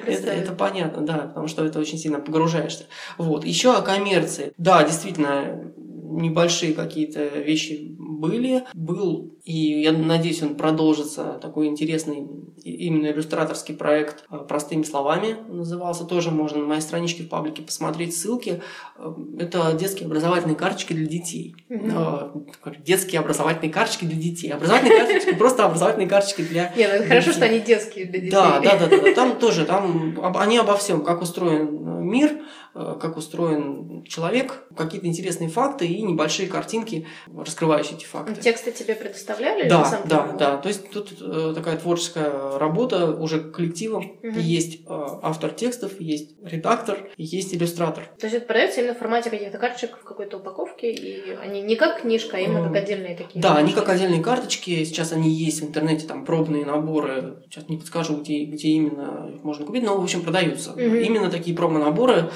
[0.07, 2.84] Это, это понятно, да, потому что это очень сильно погружаешься.
[3.18, 3.44] Вот.
[3.44, 4.52] Еще о коммерции.
[4.57, 8.64] Да, действительно, небольшие какие-то вещи были.
[8.72, 12.26] Был, и я надеюсь, он продолжится, такой интересный
[12.64, 16.05] именно иллюстраторский проект э, «Простыми словами» назывался.
[16.05, 18.62] Тоже можно на моей страничке в паблике посмотреть ссылки.
[18.97, 21.55] Э, это детские образовательные карточки для детей.
[21.68, 22.82] Mm-hmm.
[22.82, 24.49] Детские образовательные карточки для детей.
[24.51, 28.30] Образовательные карточки, просто образовательные карточки для Нет, ну хорошо, что они детские для детей.
[28.30, 29.14] Да, да, да, да.
[29.14, 32.42] Там тоже, там они обо всем, как устроен мир,
[32.74, 38.34] как устроен человек, какие-то интересные факты и небольшие картинки, раскрывающие эти факты.
[38.40, 38.95] Тексты тебе
[39.35, 39.68] предоставляли?
[39.68, 40.57] Да, да, да.
[40.59, 44.12] То есть тут э, такая творческая работа уже коллективом.
[44.22, 44.39] Угу.
[44.39, 48.05] Есть э, автор текстов, есть редактор, есть иллюстратор.
[48.18, 51.76] То есть это продается именно в формате каких-то карточек в какой-то упаковке, и они не
[51.76, 53.41] как книжка, а именно как отдельные такие.
[53.41, 53.64] Да, карточки.
[53.64, 54.85] они как отдельные карточки.
[54.85, 57.43] Сейчас они есть в интернете, там пробные наборы.
[57.45, 60.72] Сейчас не подскажу, где, где именно их можно купить, но в общем продаются.
[60.72, 60.80] Угу.
[60.80, 62.30] Именно такие промо-наборы.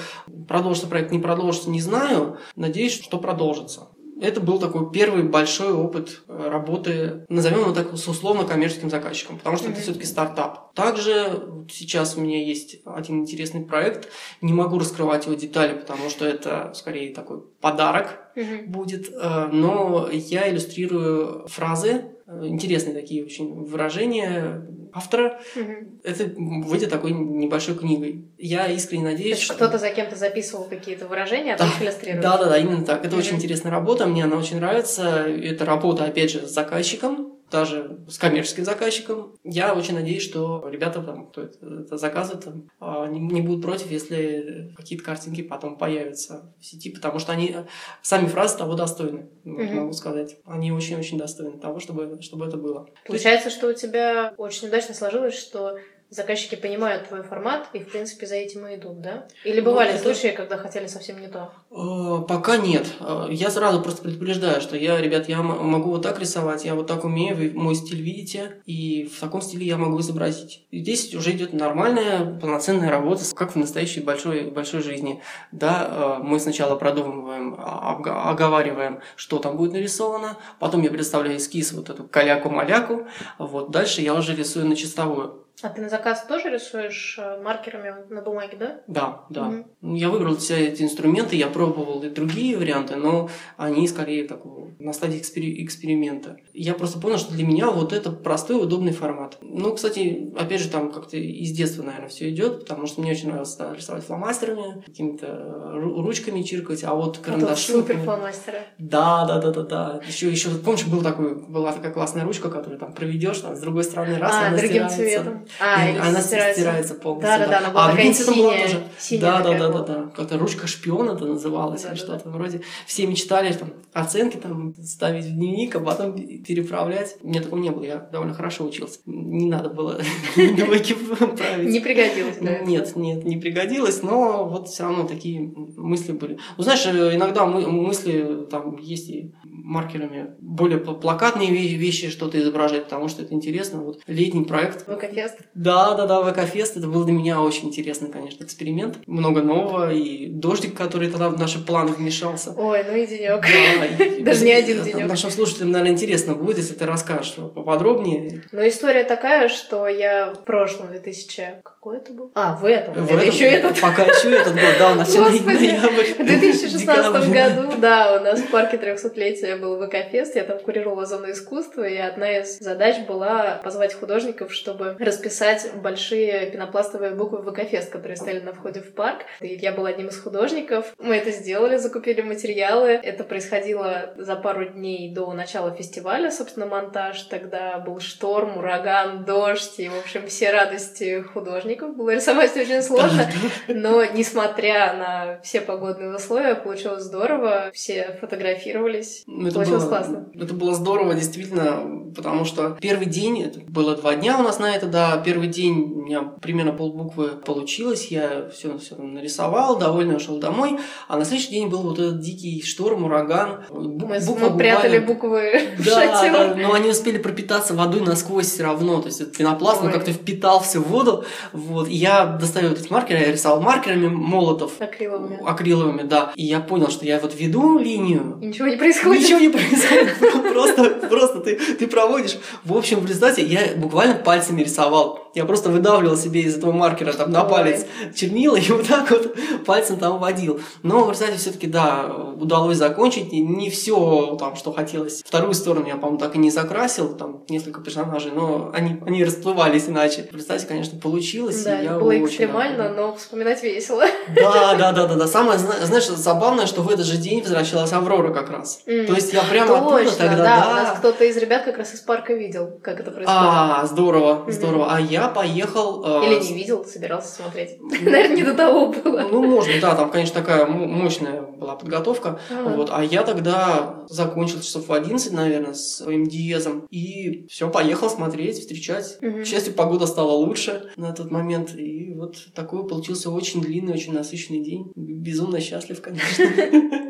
[0.47, 2.37] Продолжится проект, не продолжится, не знаю.
[2.55, 3.89] Надеюсь, что продолжится.
[4.21, 9.37] Это был такой первый большой опыт э, работы, назовем его так, с условно коммерческим заказчиком,
[9.37, 9.71] потому что mm-hmm.
[9.71, 10.73] это все-таки стартап.
[10.73, 14.09] Также сейчас у меня есть один интересный проект.
[14.41, 18.67] Не могу раскрывать его детали, потому что это скорее такой подарок mm-hmm.
[18.67, 19.09] будет.
[19.13, 25.39] Э, но я иллюстрирую фразы, э, интересные такие очень выражения автора.
[25.55, 26.01] Угу.
[26.03, 28.25] Это выйдет такой небольшой книгой.
[28.37, 29.53] Я искренне надеюсь, что...
[29.53, 31.67] Кто-то за кем-то записывал какие-то выражения, а да.
[31.77, 32.23] ты иллюстрируешь.
[32.23, 33.05] Да, да, да, именно так.
[33.05, 33.23] Это угу.
[33.23, 35.25] очень интересная работа, мне она очень нравится.
[35.25, 39.35] Это работа, опять же, с заказчиком даже с коммерческим заказчиком.
[39.43, 43.63] Я очень надеюсь, что ребята, там, кто это, это заказывает, там, а, не, не будут
[43.63, 47.55] против, если какие-то картинки потом появятся в сети, потому что они
[48.01, 49.73] сами фразы того достойны, mm-hmm.
[49.73, 50.37] могу сказать.
[50.45, 52.89] Они очень-очень достойны того, чтобы, чтобы это было.
[53.05, 53.57] Получается, есть...
[53.57, 55.77] что у тебя очень удачно сложилось, что
[56.09, 59.27] заказчики понимают твой формат и, в принципе, за этим и идут, да?
[59.43, 61.51] Или бывали ну, случаи, когда хотели совсем не то?
[61.71, 62.87] Э, пока нет.
[62.99, 66.87] Э, я сразу просто предупреждаю, что я, ребят, я могу вот так рисовать, я вот
[66.87, 70.65] так умею, вы мой стиль видите, и в таком стиле я могу изобразить.
[70.71, 75.21] И здесь уже идет нормальная, полноценная работа, как в настоящей большой, большой жизни.
[75.51, 81.73] Да, э, мы сначала продумываем, а, оговариваем, что там будет нарисовано, потом я представляю эскиз,
[81.73, 83.07] вот эту каляку-маляку,
[83.37, 85.45] вот дальше я уже рисую на чистовую.
[85.61, 88.81] А ты на заказ тоже рисуешь э, маркерами на бумаге, да?
[88.87, 89.47] Да, да.
[89.81, 89.95] Угу.
[89.95, 94.93] Я выбрал все эти инструменты, я пробовал и другие варианты, но они скорее такого на
[94.93, 96.37] стадии экспери- эксперимента.
[96.61, 99.37] Я просто понял, что для меня вот это простой, удобный формат.
[99.41, 103.27] Ну, кстати, опять же, там как-то из детства, наверное, все идет, потому что мне очень
[103.27, 107.71] нравилось да, рисовать фломастерами, какими-то ручками чиркать, а вот карандаши.
[107.71, 108.59] супер фломастеры.
[108.77, 110.01] Да, да, да, да, да.
[110.05, 113.85] Еще, еще, помнишь, был такой, была такая классная ручка, которую там проведешь, там, с другой
[113.85, 114.97] стороны раз, а, она другим стирается.
[114.97, 115.45] цветом.
[115.61, 116.59] А, и она стирается.
[116.59, 117.39] стирается полностью.
[117.39, 118.83] Да, да, да, она была а такая синяя, тоже.
[118.99, 120.11] синяя да, да, да, да, да.
[120.13, 122.31] Как-то ручка шпиона это называлась, да, или да, что-то да.
[122.31, 122.61] вроде.
[122.85, 126.15] Все мечтали там оценки там ставить в дневник, а потом
[126.49, 127.17] переправлять.
[127.21, 129.01] У меня такого не было, я довольно хорошо учился.
[129.05, 129.99] Не надо было
[130.35, 130.95] двойки
[131.37, 131.69] править.
[131.69, 132.57] Не пригодилось, да?
[132.61, 136.39] Нет, нет, не пригодилось, но вот все равно такие мысли были.
[136.57, 139.31] Ну, знаешь, э, иногда мы, мысли там есть и
[139.69, 143.81] маркерами более плакатные вещи что-то изображать, потому что это интересно.
[143.81, 144.85] Вот летний проект.
[144.87, 145.37] ВК-фест?
[145.53, 146.77] Да, да, да, ВК-фест.
[146.77, 148.97] Это был для меня очень интересный, конечно, эксперимент.
[149.05, 152.51] Много нового, и дождик, который тогда в наши планы вмешался.
[152.57, 153.41] Ой, ну и денек.
[153.41, 155.07] Да, Даже не один денек.
[155.07, 158.43] Нашим слушателям, наверное, интересно будет, если ты расскажешь поподробнее.
[158.51, 161.61] Ну, история такая, что я в прошлом 2000...
[161.79, 162.29] Какой это был?
[162.35, 162.93] А, в этом.
[162.93, 163.79] В это еще этот.
[163.79, 166.13] Пока еще этот год, да, у нас ноябрь.
[166.13, 171.31] В 2016 году, да, у нас в парке 300-летия был ВК-фест, я там курировала зону
[171.31, 178.17] искусства, и одна из задач была позвать художников, чтобы расписать большие пенопластовые буквы ВК-фест, которые
[178.17, 179.21] стояли на входе в парк.
[179.39, 180.93] И я была одним из художников.
[180.97, 182.89] Мы это сделали, закупили материалы.
[182.89, 187.21] Это происходило за пару дней до начала фестиваля, собственно, монтаж.
[187.21, 191.68] Тогда был шторм, ураган, дождь, и, в общем, все радости художников.
[191.77, 193.29] Было рисовать очень сложно,
[193.67, 197.71] но, несмотря на все погодные условия, получилось здорово.
[197.73, 199.23] Все фотографировались.
[199.27, 200.25] Ну, это Получилось было, классно.
[200.33, 204.75] Это было здорово, действительно, потому что первый день, это было два дня у нас на
[204.75, 210.39] это, да, первый день у меня примерно полбуквы получилось, я все, все нарисовал, довольно ушел
[210.39, 213.65] домой, а на следующий день был вот этот дикий шторм, ураган.
[213.69, 219.01] Мы, буква мы прятали буквы да, да, но они успели пропитаться водой насквозь все равно,
[219.01, 221.25] то есть этот пенопласт, он как-то впитался в воду,
[221.59, 224.73] вот, и я достаю этот маркер, я рисовал маркерами молотов.
[224.79, 225.39] Акриловыми.
[225.45, 228.37] Акриловыми, да, и я понял, что я вот веду линию.
[228.41, 229.23] И ничего не происходит.
[229.23, 230.17] Ничего не происходит.
[230.53, 232.37] Просто, просто ты, ты проводишь.
[232.63, 235.28] В общем, в результате я буквально пальцами рисовал.
[235.35, 239.35] Я просто выдавливал себе из этого маркера там на палец чернила и вот так вот
[239.65, 240.59] пальцем там водил.
[240.83, 242.05] Но в результате все-таки, да,
[242.35, 243.31] удалось закончить.
[243.31, 245.21] Не все там, что хотелось.
[245.25, 247.15] Вторую сторону я, по-моему, так и не закрасил.
[247.15, 250.27] Там несколько персонажей, но они, они расплывались иначе.
[250.31, 251.63] В результате, конечно, получилось.
[251.63, 254.03] Да, я было экстремально, но вспоминать весело.
[254.35, 255.27] Да, да, да, да, да.
[255.27, 258.81] Самое, знаешь, забавное, что в этот же день возвращалась Аврора как раз.
[258.85, 259.07] Mm.
[259.07, 260.43] То есть я прямо Точно, оттуда тогда, да.
[260.43, 260.69] да.
[260.69, 263.41] У нас кто-то из ребят как раз из парка видел, как это происходит.
[263.41, 264.87] А, здорово, здорово.
[264.91, 266.03] А я поехал...
[266.05, 266.25] Э...
[266.25, 267.77] Или не видел, собирался смотреть.
[267.81, 269.27] Наверное, не до того было.
[269.29, 272.39] Ну, быть, да, там, конечно, такая мощная была подготовка.
[272.49, 272.69] А.
[272.75, 272.89] Вот.
[272.91, 276.87] А я тогда закончил часов в 11, наверное, с своим диезом.
[276.89, 279.19] И все, поехал смотреть, встречать.
[279.19, 281.75] К счастью, погода стала лучше на тот момент.
[281.75, 284.91] И вот такой получился очень длинный, очень насыщенный день.
[284.95, 286.45] Безумно счастлив, конечно.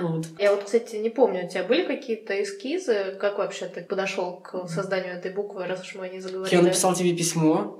[0.00, 0.26] Вот.
[0.38, 3.16] Я вот, кстати, не помню, у тебя были какие-то эскизы?
[3.20, 6.54] Как вообще ты подошел к созданию этой буквы, раз уж мы не заговорили?
[6.54, 7.33] Я написал тебе письмо.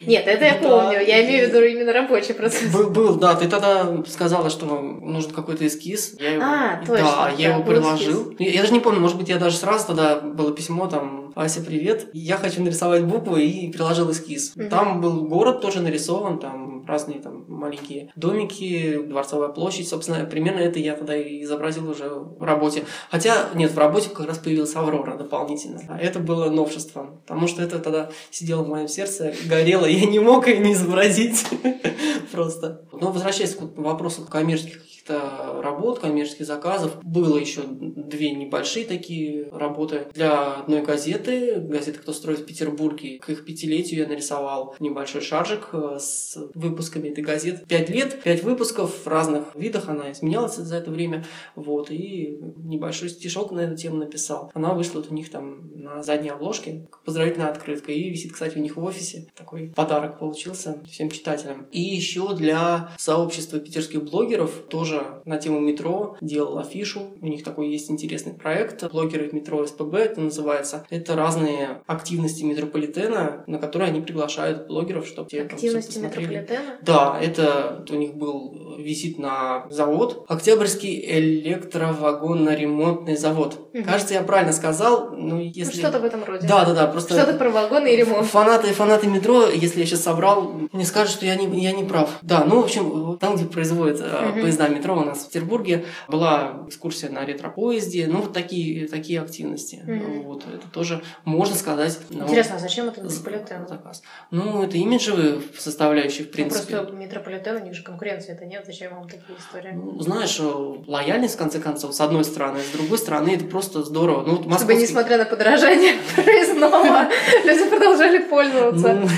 [0.06, 1.00] Нет, это я помню.
[1.00, 2.72] Я имею в виду именно рабочий процесс.
[2.72, 3.34] Был, был, да.
[3.34, 6.16] Ты тогда сказала, что нужен какой-то эскиз.
[6.18, 7.04] Я его, а, точно.
[7.04, 8.34] Да, я его приложил.
[8.38, 12.08] Я даже не помню, может быть, я даже сразу тогда было письмо там Ася, привет.
[12.12, 14.52] Я хочу нарисовать буквы и приложил эскиз.
[14.56, 14.68] Угу.
[14.68, 19.88] Там был город тоже нарисован, там разные там маленькие домики, дворцовая площадь.
[19.88, 22.84] Собственно, примерно это я тогда и изобразил уже в работе.
[23.10, 25.80] Хотя, нет, в работе как раз появилась Аврора дополнительно.
[25.88, 30.18] А это было новшеством, потому что это тогда сидело в моем сердце, горело, я не
[30.18, 31.46] мог ее не изобразить
[32.32, 32.82] просто.
[32.92, 37.02] Но возвращаясь к вопросу коммерческих каких-то работ, коммерческих заказов.
[37.02, 41.56] Было еще две небольшие такие работы для одной газеты.
[41.60, 43.18] Газета «Кто строит в Петербурге».
[43.18, 47.64] К их пятилетию я нарисовал небольшой шаржик э, с выпусками этой газеты.
[47.66, 49.88] Пять лет, пять выпусков в разных видах.
[49.88, 51.24] Она изменялась за это время.
[51.54, 51.90] Вот.
[51.90, 54.50] И небольшой стишок на эту тему написал.
[54.54, 56.88] Она вышла вот у них там на задней обложке.
[57.04, 57.92] Поздравительная открытка.
[57.92, 59.28] И висит, кстати, у них в офисе.
[59.36, 61.66] Такой подарок получился всем читателям.
[61.72, 67.14] И еще для сообщества питерских блогеров тоже тоже на тему метро делал афишу.
[67.20, 68.84] У них такой есть интересный проект.
[68.90, 70.86] Блогеры метро СПБ это называется.
[70.90, 76.78] Это разные активности метрополитена, на которые они приглашают блогеров, чтобы те Активности там метрополитена?
[76.82, 80.24] Да, это у них был висит на завод.
[80.28, 83.70] Октябрьский электровагонно-ремонтный завод.
[83.72, 83.84] Угу.
[83.84, 85.10] Кажется, я правильно сказал.
[85.12, 85.82] Ну, если...
[85.82, 86.46] Ну, что-то в этом роде.
[86.46, 86.86] Да, да, да.
[86.86, 88.26] Просто что-то про вагоны и ремонт.
[88.26, 92.18] Фанаты, фанаты метро, если я сейчас собрал, мне скажут, что я не, я не прав.
[92.22, 94.40] Да, ну, в общем, там, где производят угу.
[94.42, 99.20] поезда метро, метро у нас в Петербурге была экскурсия на ретро-поезде, ну, вот такие, такие
[99.20, 99.82] активности.
[99.86, 100.22] Mm-hmm.
[100.22, 101.98] Вот, это тоже можно сказать.
[102.10, 103.66] Ну, Интересно, а зачем это метрополитен?
[103.66, 104.02] Заказ.
[104.30, 106.76] Ну, это имиджевые составляющие, в ну, принципе.
[106.76, 109.72] Ну, просто метрополитен, у них же конкуренции это нет, зачем вам такие истории?
[109.72, 110.38] Ну, знаешь,
[110.86, 114.22] лояльность, в конце концов, с одной стороны, с другой стороны, это просто здорово.
[114.22, 114.64] Ну, вот московский...
[114.64, 117.08] Чтобы, несмотря на подорожание проездного,
[117.44, 119.08] люди продолжали пользоваться.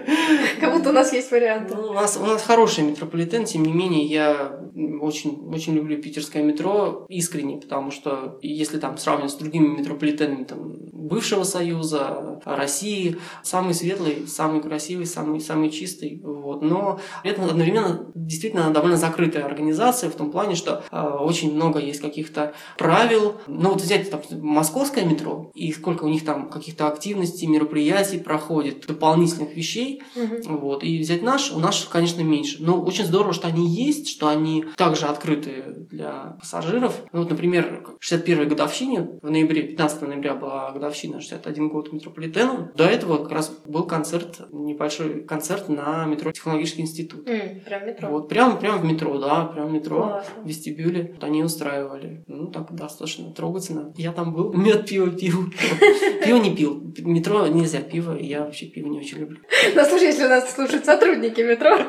[0.87, 0.91] Ну.
[0.91, 1.75] У нас есть варианты.
[1.75, 4.59] У нас, у нас хороший метрополитен, тем не менее, я
[5.01, 10.73] очень, очень люблю питерское метро искренне, потому что если там сравнивать с другими метрополитенами там,
[11.07, 16.21] бывшего Союза, России, самый светлый, самый красивый, самый, самый чистый.
[16.23, 16.61] Вот.
[16.61, 22.01] Но этом одновременно действительно довольно закрытая организация в том плане, что э, очень много есть
[22.01, 23.35] каких-то правил.
[23.47, 28.85] Ну вот взять там, московское метро, и сколько у них там каких-то активностей, мероприятий проходит,
[28.87, 30.01] дополнительных вещей.
[30.15, 30.57] Угу.
[30.57, 30.83] Вот.
[30.83, 32.57] И взять наш, у нас, конечно, меньше.
[32.59, 37.01] Но очень здорово, что они есть, что они также открыты для пассажиров.
[37.11, 42.71] Ну, вот, например, 61-й годовщине, в ноябре, 15 ноября была годовщина, 61 год метрополитена.
[42.75, 47.27] До этого как раз был концерт, небольшой концерт на метро Технологический институт.
[47.27, 48.09] Mm, прям метро?
[48.09, 50.43] Вот, прям, прям в метро, да, прям в метро, Классно.
[50.43, 51.11] в вестибюле.
[51.13, 52.23] Вот они устраивали.
[52.27, 53.93] Ну, так достаточно трогательно.
[53.97, 55.45] Я там был, мед, пиво пил.
[56.23, 56.81] Пиво не пил.
[56.99, 59.39] Метро нельзя пиво, я вообще пиво не очень люблю.
[59.75, 61.77] Ну, слушай, если у нас слушают сотрудники метро.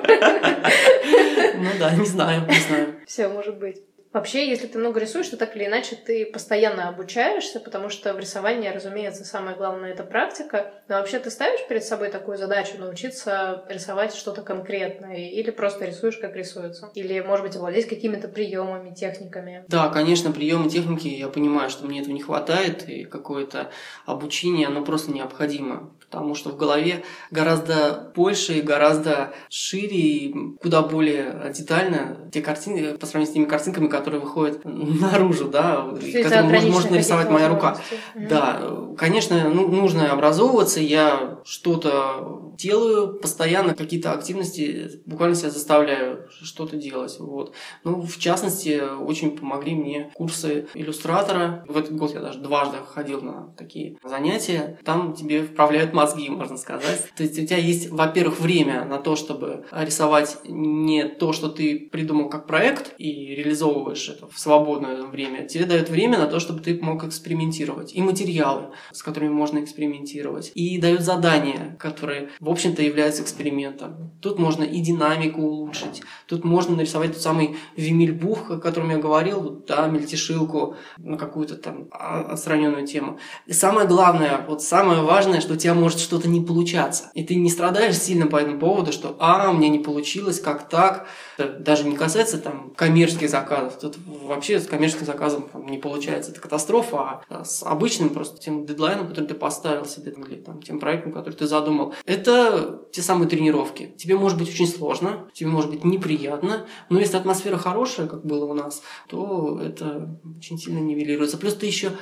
[1.60, 2.94] Ну да, не знаю, не знаю.
[3.06, 3.82] Все, может быть.
[4.18, 8.18] Вообще, если ты много рисуешь, то так или иначе ты постоянно обучаешься, потому что в
[8.18, 10.72] рисовании, разумеется, самое главное— это практика.
[10.88, 15.14] Но вообще ты ставишь перед собой такую задачу научиться рисовать что-то конкретное?
[15.14, 16.90] Или просто рисуешь, как рисуется?
[16.96, 19.64] Или, может быть, овладеть какими-то приемами, техниками?
[19.68, 23.70] Да, конечно, приемы, техники, я понимаю, что мне этого не хватает, и какое-то
[24.04, 30.82] обучение, оно просто необходимо потому что в голове гораздо больше и гораздо шире и куда
[30.82, 35.86] более детально те картины по сравнению с теми картинками, которые выходят наружу, да,
[36.22, 37.78] которые может, может нарисовать моя рука.
[38.14, 38.60] Да,
[38.96, 47.16] конечно, ну, нужно образовываться, я что-то делаю постоянно, какие-то активности буквально себя заставляю что-то делать.
[47.20, 47.54] Вот.
[47.84, 51.64] Ну, в частности, очень помогли мне курсы иллюстратора.
[51.68, 54.78] В этот год я даже дважды ходил на такие занятия.
[54.84, 57.10] Там тебе вправляют мозги, можно сказать.
[57.16, 61.88] То есть у тебя есть, во-первых, время на то, чтобы рисовать не то, что ты
[61.92, 65.46] придумал как проект и реализовываешь это в свободное время.
[65.46, 67.94] Тебе дают время на то, чтобы ты мог экспериментировать.
[67.94, 70.52] И материалы, с которыми можно экспериментировать.
[70.54, 74.12] И дают задания, которые в общем-то, является экспериментом.
[74.20, 79.64] Тут можно и динамику улучшить, тут можно нарисовать тот самый вимильбух, о котором я говорил,
[79.66, 83.18] да, мельтешилку на какую-то там отстраненную тему.
[83.46, 87.10] И самое главное, вот самое важное, что у тебя может что-то не получаться.
[87.14, 91.08] И ты не страдаешь сильно по этому поводу, что «а, мне не получилось, как так?»
[91.38, 93.78] Это даже не касается там коммерческих заказов.
[93.78, 96.32] Тут вообще с коммерческим заказом там, не получается.
[96.32, 100.80] Это катастрофа, а с обычным просто тем дедлайном, который ты поставил себе, или там, тем
[100.80, 103.94] проектом, который ты задумал, это те самые тренировки.
[103.96, 108.44] Тебе может быть очень сложно, тебе может быть неприятно, но если атмосфера хорошая, как было
[108.44, 111.38] у нас, то это очень сильно нивелируется.
[111.38, 111.92] Плюс ты еще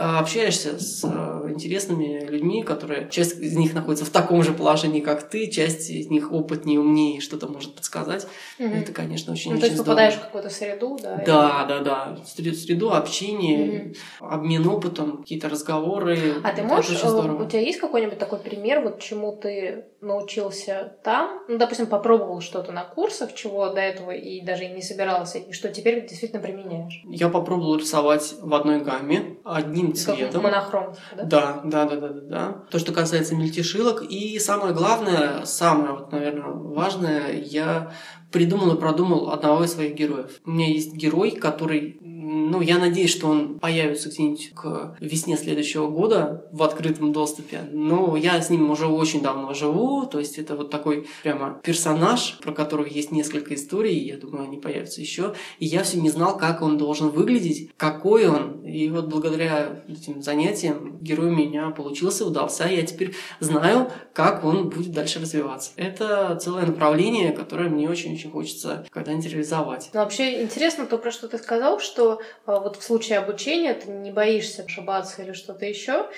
[0.00, 5.00] а, общаешься с а, интересными людьми, которые часть из них находится в таком же положении,
[5.00, 8.28] как ты, часть из них опытнее, умнее, что-то может подсказать.
[8.60, 8.77] Угу.
[8.82, 11.22] Это, конечно, очень, ну, очень то есть попадаешь в какую-то среду, да?
[11.24, 11.68] Да, и...
[11.68, 12.16] да, да.
[12.24, 14.28] Среду общения, угу.
[14.28, 16.34] обмен опытом, какие-то разговоры.
[16.44, 21.40] А ты можешь, э, у тебя есть какой-нибудь такой пример, вот чему ты научился там?
[21.48, 25.52] Ну, допустим, попробовал что-то на курсах, чего до этого и даже и не собирался, и
[25.52, 27.02] что теперь действительно применяешь?
[27.06, 30.42] Я попробовал рисовать в одной гамме, одним одним цветом.
[30.42, 31.24] Монохром, да?
[31.24, 32.64] Да, да, да, да, да, да.
[32.70, 34.02] То, что касается мельтешилок.
[34.02, 37.92] И самое главное, самое, вот, наверное, важное, я
[38.30, 40.40] придумал и продумал одного из своих героев.
[40.44, 41.98] У меня есть герой, который
[42.30, 47.60] ну, я надеюсь, что он появится где-нибудь к весне следующего года в открытом доступе.
[47.72, 52.38] Но я с ним уже очень давно живу, то есть это вот такой прямо персонаж,
[52.42, 55.34] про которого есть несколько историй, я думаю, они появятся еще.
[55.58, 58.62] И я все не знал, как он должен выглядеть, какой он.
[58.62, 62.66] И вот благодаря этим занятиям герой у меня получился, удался.
[62.66, 65.70] Я теперь знаю, как он будет дальше развиваться.
[65.76, 69.90] Это целое направление, которое мне очень-очень хочется когда-нибудь реализовать.
[69.94, 74.10] Но вообще интересно то, про что ты сказал, что вот в случае обучения ты не
[74.10, 76.08] боишься ошибаться или что-то еще,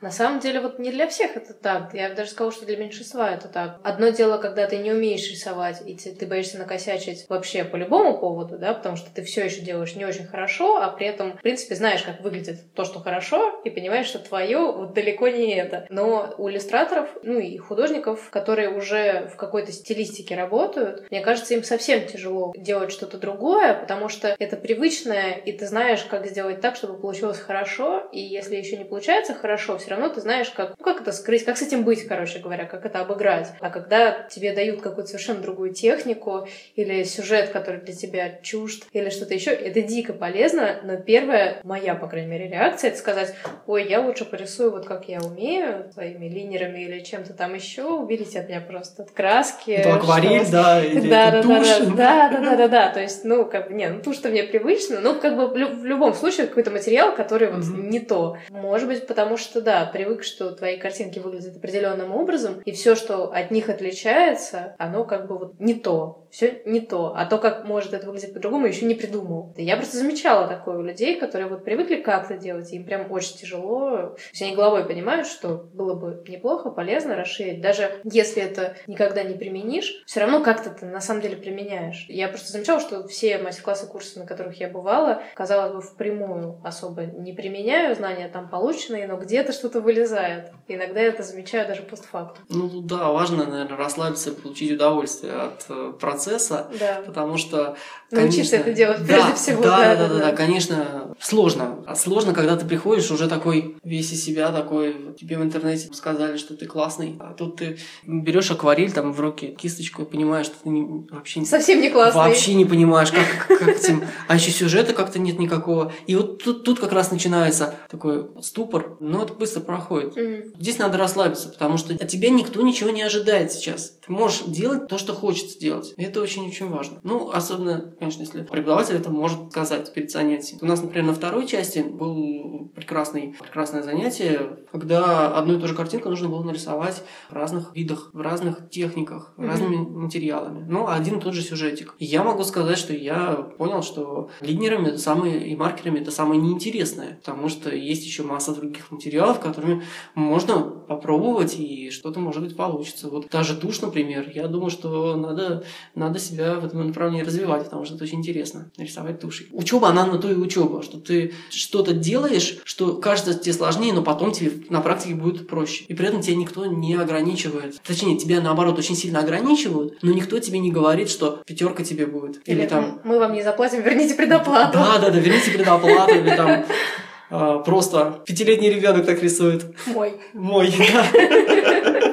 [0.00, 1.94] на самом деле, вот не для всех это так.
[1.94, 3.80] Я бы даже сказала, что для меньшинства это так.
[3.84, 8.18] Одно дело, когда ты не умеешь рисовать, и ты, ты боишься накосячить вообще по любому
[8.18, 11.42] поводу, да, потому что ты все еще делаешь не очень хорошо, а при этом, в
[11.42, 15.86] принципе, знаешь, как выглядит то, что хорошо, и понимаешь, что твое вот далеко не это.
[15.90, 21.62] Но у иллюстраторов, ну и художников, которые уже в какой-то стилистике работают, мне кажется, им
[21.62, 26.76] совсем тяжело делать что-то другое, потому что это привычное, и ты знаешь, как сделать так,
[26.76, 30.74] чтобы получилось хорошо, и если еще не получается хорошо, все все равно ты знаешь, как,
[30.78, 33.48] ну, как это скрыть, как с этим быть, короче говоря, как это обыграть.
[33.58, 39.10] А когда тебе дают какую-то совершенно другую технику или сюжет, который для тебя чужд, или
[39.10, 43.34] что-то еще, это дико полезно, но первая моя, по крайней мере, реакция это сказать,
[43.66, 48.38] ой, я лучше порисую вот как я умею, своими линерами или чем-то там еще, уберите
[48.38, 49.70] от меня просто от краски.
[49.72, 50.52] Это акварель, что...
[50.52, 51.78] да, или да, да, тушь.
[51.96, 54.44] да, да, да, да, да, да, то есть, ну, как бы, не, ну, тушь-то мне
[54.44, 58.36] привычно, но как бы в, лю- в любом случае какой-то материал, который вот не то.
[58.50, 63.32] Может быть, потому что, да, привык, что твои картинки выглядят определенным образом, и все, что
[63.32, 66.26] от них отличается, оно как бы вот не то.
[66.30, 67.12] Все не то.
[67.16, 69.52] А то, как может это выглядеть по-другому, еще не придумал.
[69.56, 73.36] Я просто замечала такое у людей, которые вот привыкли как-то делать, и им прям очень
[73.36, 74.14] тяжело.
[74.38, 77.60] То они головой понимают, что было бы неплохо, полезно расширить.
[77.60, 82.06] Даже если это никогда не применишь, все равно как-то ты на самом деле применяешь.
[82.08, 87.02] Я просто замечала, что все мастер-классы, курсы, на которых я бывала, казалось бы, впрямую особо
[87.02, 90.52] не применяю, знания там полученные, но где-то что-то вылезает.
[90.68, 92.44] Иногда я это замечаю даже постфактум.
[92.48, 95.92] Ну да, важно, наверное, расслабиться и получить удовольствие от э,
[96.24, 97.02] процесса, Да.
[97.06, 97.76] потому что
[98.10, 99.62] Научиться конечно, это делать да, прежде всего.
[99.62, 101.82] Да, да, да, да, да, да, конечно, сложно.
[101.86, 106.36] А сложно, когда ты приходишь уже такой весь из себя такой, тебе в интернете сказали,
[106.36, 110.56] что ты классный, а тут ты берешь акварель там в руки, кисточку и понимаешь, что
[110.62, 112.20] ты не- вообще не Совсем не классный.
[112.20, 114.04] Вообще не понимаешь, как, как этим...
[114.28, 115.92] А еще сюжета как-то нет никакого.
[116.06, 120.14] И вот тут, тут как раз начинается такой ступор, но это быстро проходит.
[120.58, 123.94] Здесь надо расслабиться, потому что от тебя никто ничего не ожидает сейчас.
[124.04, 125.94] Ты можешь делать то, что хочется делать.
[125.96, 127.00] И это очень-очень важно.
[127.02, 130.58] Ну, особенно, конечно, если преподаватель это может сказать перед занятием.
[130.62, 135.74] У нас, например, на второй части был прекрасный, прекрасное занятие, когда одну и ту же
[135.74, 139.48] картинку нужно было нарисовать в разных видах, в разных техниках, Мгм.
[139.48, 140.64] разными материалами.
[140.68, 141.94] Но один и тот же сюжетик.
[141.98, 146.40] И я могу сказать, что я понял, что линерами это самое, и маркерами это самое
[146.40, 149.82] неинтересное, потому что есть еще масса других материалов, которыми
[150.14, 153.08] можно попробовать, и что-то, может быть, получится.
[153.08, 155.62] Вот та же тушь, например, я думаю, что надо,
[155.94, 159.46] надо себя в этом направлении развивать, потому что это очень интересно, рисовать тушей.
[159.52, 164.02] Учеба, она на то и учеба, что ты что-то делаешь, что кажется тебе сложнее, но
[164.02, 165.84] потом тебе на практике будет проще.
[165.84, 167.80] И при этом тебя никто не ограничивает.
[167.86, 172.40] Точнее, тебя, наоборот, очень сильно ограничивают, но никто тебе не говорит, что пятерка тебе будет.
[172.46, 173.00] Или, Или там...
[173.04, 174.72] мы вам не заплатим, верните предоплату.
[174.72, 176.64] Да, да, да, верните предоплату, или там
[177.30, 179.64] просто пятилетний ребенок так рисует.
[179.86, 180.14] Мой.
[180.34, 180.72] Мой.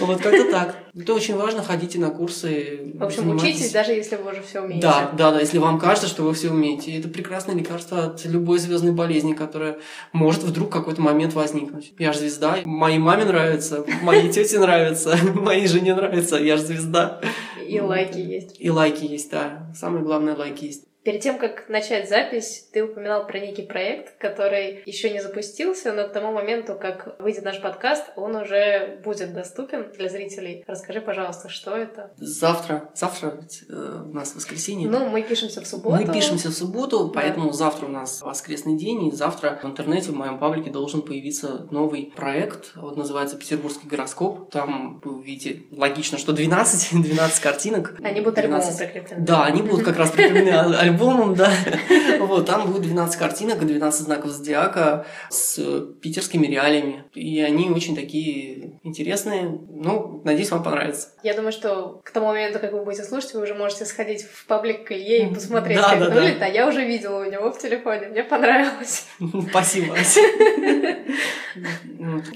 [0.00, 0.76] Вот как-то так.
[0.98, 2.92] Это очень важно, ходите на курсы.
[2.94, 4.82] В общем, учитесь, даже если вы уже все умеете.
[4.82, 6.98] Да, да, да, если вам кажется, что вы все умеете.
[6.98, 9.78] Это прекрасное лекарство от любой звездной болезни, которая
[10.12, 11.92] может вдруг в какой-то момент возникнуть.
[11.98, 17.20] Я же звезда, моей маме нравится, моей тете нравится, моей жене нравится, я же звезда.
[17.66, 18.56] И лайки есть.
[18.58, 19.70] И лайки есть, да.
[19.76, 20.89] Самое главное, лайки есть.
[21.02, 26.06] Перед тем, как начать запись, ты упоминал про некий проект, который еще не запустился, но
[26.06, 30.62] к тому моменту, как выйдет наш подкаст, он уже будет доступен для зрителей.
[30.66, 32.10] Расскажи, пожалуйста, что это?
[32.18, 33.40] Завтра, завтра
[33.70, 34.90] э, у нас воскресенье.
[34.90, 35.96] Ну, мы пишемся в субботу.
[35.96, 37.12] Мы пишемся в субботу, Да.
[37.14, 41.66] поэтому завтра у нас воскресный день, и завтра в интернете в моем паблике должен появиться
[41.70, 44.50] новый проект, вот называется «Петербургский гороскоп».
[44.50, 47.94] Там вы увидите, логично, что 12, 12 картинок.
[48.02, 48.78] Они будут альбомом 12.
[48.92, 49.24] прикреплены.
[49.24, 51.50] Да, они будут как раз прикреплены аль- альбомом, да.
[52.20, 55.58] Вот, там будет 12 картинок и 12 знаков зодиака с
[56.00, 57.04] питерскими реалиями.
[57.14, 59.58] И они очень такие интересные.
[59.68, 61.08] Ну, надеюсь, вам понравится.
[61.22, 64.46] Я думаю, что к тому моменту, как вы будете слушать, вы уже можете сходить в
[64.46, 66.20] паблик к Илье и посмотреть, Да, как да, да.
[66.40, 68.08] А я уже видела у него в телефоне.
[68.08, 69.06] Мне понравилось.
[69.50, 69.96] Спасибо.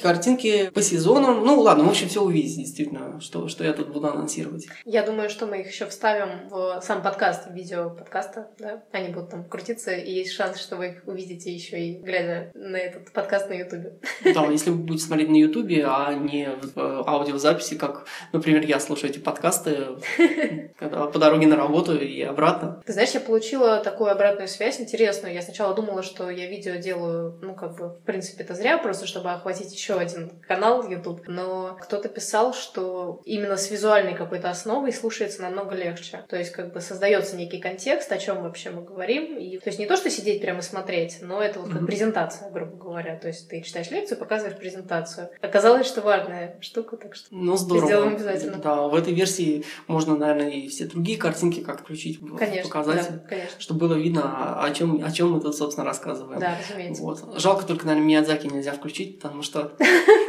[0.03, 1.45] Картинки по сезонам.
[1.45, 4.67] Ну, ладно, в общем, все увидите, действительно, что, что я тут буду анонсировать.
[4.85, 8.83] Я думаю, что мы их еще вставим в сам подкаст, видео подкаста, да?
[8.93, 12.77] Они будут там крутиться, и есть шанс, что вы их увидите еще и глядя на
[12.77, 13.95] этот подкаст на Ютубе.
[14.35, 18.81] Да, если вы будете смотреть на Ютубе, а не в э, аудиозаписи, как, например, я
[18.81, 19.97] слушаю эти подкасты,
[20.79, 22.83] когда по дороге на работу и обратно.
[22.85, 25.35] Ты знаешь, я получила такую обратную связь интересную.
[25.35, 29.07] Я сначала думала, что я видео делаю, ну, как бы, в принципе, это зря, просто
[29.07, 31.23] чтобы охватить еще один канал YouTube.
[31.27, 36.25] Но кто-то писал, что именно с визуальной какой-то основой слушается намного легче.
[36.29, 39.39] То есть, как бы, создается некий контекст, о чем вообще мы говорим.
[39.39, 42.51] И, то есть, не то, что сидеть прямо и смотреть, но это вот как презентация,
[42.51, 43.17] грубо говоря.
[43.19, 45.29] То есть, ты читаешь лекцию, показываешь презентацию.
[45.41, 47.87] Оказалось, что важная штука, так что Ну, здорово.
[47.87, 48.59] Сделаем обязательно.
[48.59, 53.19] Да, в этой версии можно, наверное, и все другие картинки как включить, Конечно, показать, да,
[53.29, 53.61] конечно.
[53.61, 56.41] чтобы было видно, о чем, о чем мы тут, собственно, рассказываем.
[56.41, 57.03] Да, разумеется.
[57.03, 57.41] Вот.
[57.41, 59.73] Жалко только, наверное, Миядзаки нельзя включить, потому что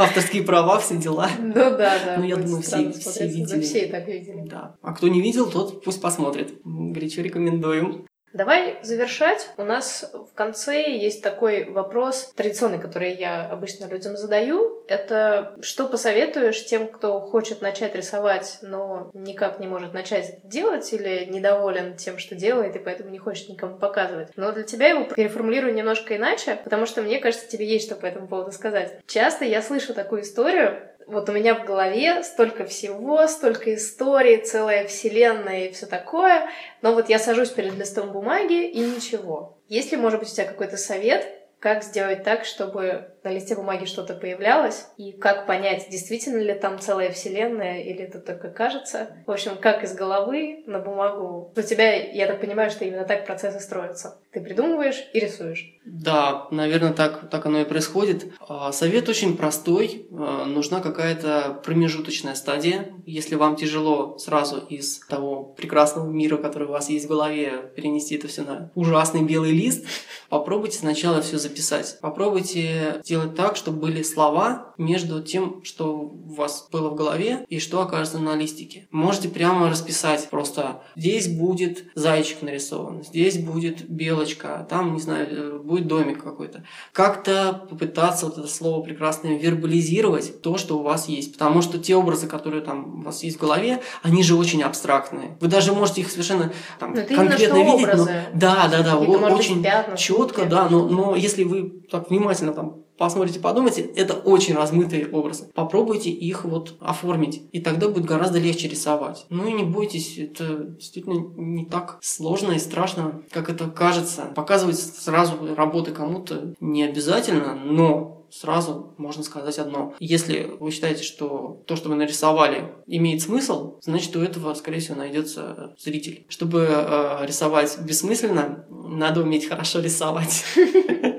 [0.00, 1.28] авторские права, все дела.
[1.38, 2.16] Ну да, да.
[2.18, 3.20] Ну, я думаю, все- все.
[3.20, 3.60] Да, видели.
[3.60, 4.44] все и так видели.
[4.48, 4.76] Да.
[4.82, 6.54] А кто не видел, тот пусть посмотрит.
[6.64, 8.06] Горячо рекомендуем.
[8.32, 9.48] Давай завершать.
[9.56, 14.84] У нас в конце есть такой вопрос традиционный, который я обычно людям задаю.
[14.86, 21.24] Это что посоветуешь тем, кто хочет начать рисовать, но никак не может начать делать или
[21.24, 24.28] недоволен тем, что делает, и поэтому не хочет никому показывать.
[24.36, 28.06] Но для тебя его переформулирую немножко иначе, потому что мне кажется, тебе есть что по
[28.06, 29.00] этому поводу сказать.
[29.06, 34.86] Часто я слышу такую историю, вот у меня в голове столько всего, столько историй, целая
[34.86, 36.48] вселенная и все такое,
[36.82, 39.58] но вот я сажусь перед листом бумаги и ничего.
[39.68, 41.26] Есть ли, может быть, у тебя какой-то совет,
[41.58, 46.78] как сделать так, чтобы на листе бумаги что-то появлялось, и как понять, действительно ли там
[46.78, 49.08] целая вселенная, или это только кажется.
[49.26, 51.52] В общем, как из головы на бумагу.
[51.56, 54.18] У тебя, я так понимаю, что именно так процессы строятся.
[54.32, 55.74] Ты придумываешь и рисуешь.
[55.84, 58.32] Да, наверное, так, так оно и происходит.
[58.46, 60.06] А, совет очень простой.
[60.12, 62.88] А, нужна какая-то промежуточная стадия.
[63.06, 68.16] Если вам тяжело сразу из того прекрасного мира, который у вас есть в голове, перенести
[68.16, 69.84] это все на ужасный белый лист,
[70.28, 71.98] попробуйте сначала все записать.
[72.00, 77.58] Попробуйте сделать так, чтобы были слова между тем, что у вас было в голове и
[77.58, 78.86] что окажется на листике.
[78.92, 85.58] Можете прямо расписать просто здесь будет зайчик нарисован, здесь будет белочка, там, не знаю, э,
[85.58, 86.62] будет домик какой-то.
[86.92, 91.32] Как-то попытаться вот это слово прекрасное вербализировать то, что у вас есть.
[91.32, 95.36] Потому что те образы, которые там у вас есть в голове, они же очень абстрактные.
[95.40, 97.74] Вы даже можете их совершенно там, конкретно видеть.
[97.74, 98.24] Образы.
[98.32, 103.40] Но, да, да, да, очень четко, да, но, но если вы так внимательно там посмотрите,
[103.40, 105.48] подумайте, это очень размытые образы.
[105.54, 109.24] Попробуйте их вот оформить, и тогда будет гораздо легче рисовать.
[109.30, 114.30] Ну и не бойтесь, это действительно не так сложно и страшно, как это кажется.
[114.36, 119.94] Показывать сразу работы кому-то не обязательно, но сразу можно сказать одно.
[119.98, 124.96] Если вы считаете, что то, что вы нарисовали, имеет смысл, значит, у этого, скорее всего,
[124.96, 126.26] найдется зритель.
[126.28, 130.44] Чтобы э, рисовать бессмысленно, надо уметь хорошо рисовать.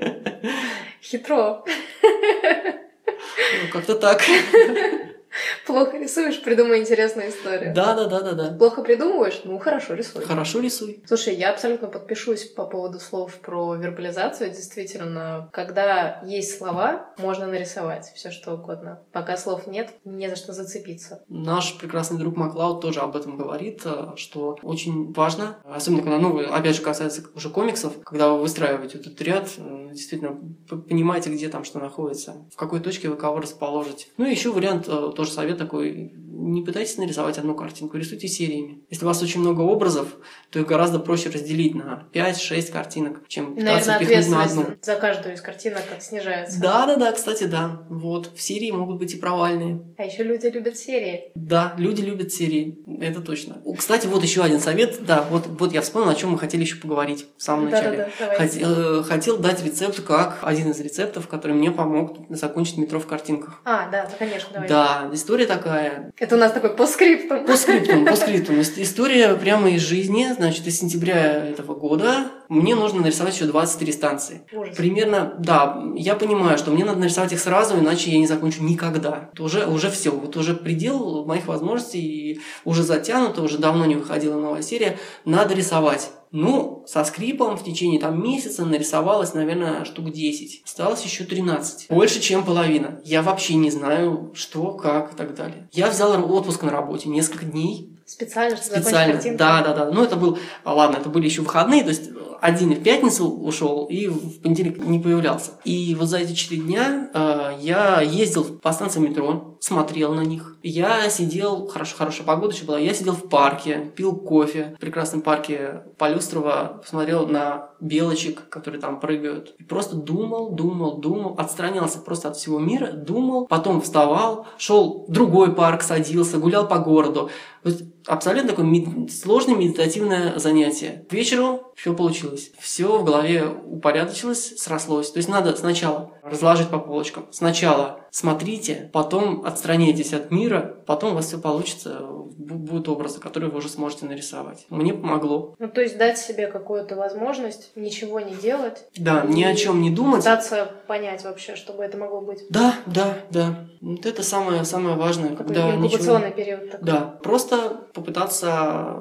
[1.12, 1.62] Хитро.
[2.02, 4.22] Ну, как-то так.
[5.66, 7.74] Плохо рисуешь, придумай интересную историю.
[7.74, 8.56] Да, да, да, да, да.
[8.56, 10.24] Плохо придумываешь, ну хорошо рисуй.
[10.24, 11.02] Хорошо рисуй.
[11.06, 14.50] Слушай, я абсолютно подпишусь по поводу слов про вербализацию.
[14.50, 19.02] Действительно, когда есть слова, можно нарисовать все что угодно.
[19.12, 21.24] Пока слов нет, не за что зацепиться.
[21.28, 26.38] Наш прекрасный друг Маклауд тоже об этом говорит, э, что очень важно, особенно когда, ну,
[26.52, 31.64] опять же, касается уже комиксов, когда вы выстраиваете этот ряд, э, действительно понимаете, где там
[31.64, 34.06] что находится, в какой точке вы кого расположите.
[34.16, 38.82] Ну и еще вариант э, тоже совет такой, не пытайтесь нарисовать одну картинку, рисуйте сериями.
[38.90, 40.08] Если у вас очень много образов,
[40.50, 44.66] то их гораздо проще разделить на 5-6 картинок, чем пытаться Наверное, пихнуть на одну.
[44.82, 46.60] за каждую из картинок как снижается.
[46.60, 47.82] Да, да, да, кстати, да.
[47.88, 48.30] Вот.
[48.34, 49.82] В серии могут быть и провальные.
[49.96, 51.30] А еще люди любят серии.
[51.36, 52.78] Да, люди любят серии.
[53.00, 53.62] Это точно.
[53.78, 55.04] Кстати, вот еще один совет.
[55.06, 57.96] Да, вот, вот я вспомнил, о чем мы хотели еще поговорить в самом да, начале.
[58.18, 62.78] Да, да, хотел, э, хотел дать рецепт, как один из рецептов, который мне помог закончить
[62.78, 63.60] метро в картинках.
[63.64, 64.68] А, да, конечно, давай.
[64.68, 66.12] Да, история такая.
[66.18, 67.46] Это у нас такой постскриптум.
[67.46, 68.60] Постскриптум, постскриптум.
[68.60, 70.26] История прямо из жизни.
[70.36, 74.42] Значит, из сентября этого года мне нужно нарисовать еще 23 станции.
[74.52, 74.76] Ужас.
[74.76, 79.30] Примерно, да, я понимаю, что мне надо нарисовать их сразу, иначе я не закончу никогда.
[79.32, 84.38] Это уже, уже все, вот уже предел моих возможностей, уже затянуто, уже давно не выходила
[84.38, 84.98] новая серия.
[85.24, 86.10] Надо рисовать.
[86.32, 90.62] Ну, со скрипом в течение там месяца нарисовалось, наверное, штук 10.
[90.64, 91.90] Осталось еще 13.
[91.90, 93.00] Больше, чем половина.
[93.04, 95.68] Я вообще не знаю, что, как и так далее.
[95.72, 97.90] Я взял отпуск на работе несколько дней.
[98.12, 99.90] Специально, чтобы Специально, да, да, да.
[99.90, 102.10] Ну, это был, ладно, это были еще выходные, то есть
[102.42, 105.52] один в пятницу ушел и в понедельник не появлялся.
[105.64, 110.56] И вот за эти четыре дня э, я ездил по станциям метро, смотрел на них.
[110.62, 115.22] Я сидел, хорошо, хорошая погода еще была, я сидел в парке, пил кофе в прекрасном
[115.22, 119.54] парке Полюстрова, посмотрел на белочек, которые там прыгают.
[119.58, 125.12] И просто думал, думал, думал, отстранялся просто от всего мира, думал, потом вставал, шел в
[125.12, 127.30] другой парк, садился, гулял по городу.
[127.64, 129.12] Есть абсолютно такое мед...
[129.12, 131.04] сложное медитативное занятие.
[131.10, 132.52] К вечеру все получилось.
[132.58, 135.10] Все в голове упорядочилось, срослось.
[135.10, 137.26] То есть надо сначала разложить по полочкам.
[137.30, 143.58] Сначала смотрите, потом отстраняйтесь от мира, потом у вас все получится, будут образы, которые вы
[143.58, 144.66] уже сможете нарисовать.
[144.68, 145.56] Мне помогло.
[145.58, 148.84] Ну, то есть дать себе какую-то возможность ничего не делать.
[148.98, 150.20] Да, ни о чем не думать.
[150.20, 152.44] Пытаться понять вообще, чтобы это могло быть.
[152.50, 153.66] Да, да, да.
[153.80, 155.30] Вот это самое, самое важное.
[155.30, 156.44] Какой когда инкубационный ничего...
[156.44, 156.86] период такой.
[156.86, 158.98] Да, просто попытаться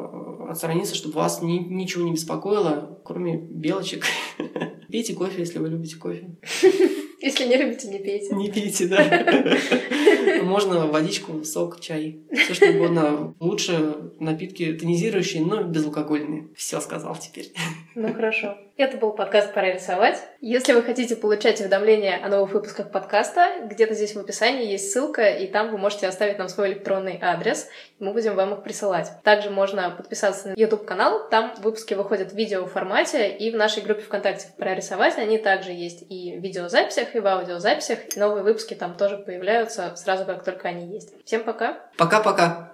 [0.49, 4.05] отстраниться, чтобы вас ни, ничего не беспокоило, кроме белочек.
[4.91, 6.35] Пейте кофе, если вы любите кофе.
[7.21, 8.35] Если не любите, не пейте.
[8.35, 10.41] Не пейте, да.
[10.43, 12.23] можно водичку, сок, чай.
[12.33, 13.35] Все что угодно.
[13.39, 16.49] Лучше напитки тонизирующие, но безалкогольные.
[16.55, 17.53] Все сказал теперь.
[17.93, 18.57] Ну хорошо.
[18.81, 20.17] Это был подкаст «Пора рисовать».
[20.39, 25.29] Если вы хотите получать уведомления о новых выпусках подкаста, где-то здесь в описании есть ссылка,
[25.29, 27.69] и там вы можете оставить нам свой электронный адрес,
[27.99, 29.11] и мы будем вам их присылать.
[29.23, 34.47] Также можно подписаться на YouTube-канал, там выпуски выходят в видеоформате, и в нашей группе ВКонтакте
[34.57, 39.19] «Пора рисовать» они также есть и в видеозаписях, и в аудиозаписях, новые выпуски там тоже
[39.19, 41.13] появляются сразу, как только они есть.
[41.23, 41.77] Всем пока!
[41.97, 42.67] Пока-пока!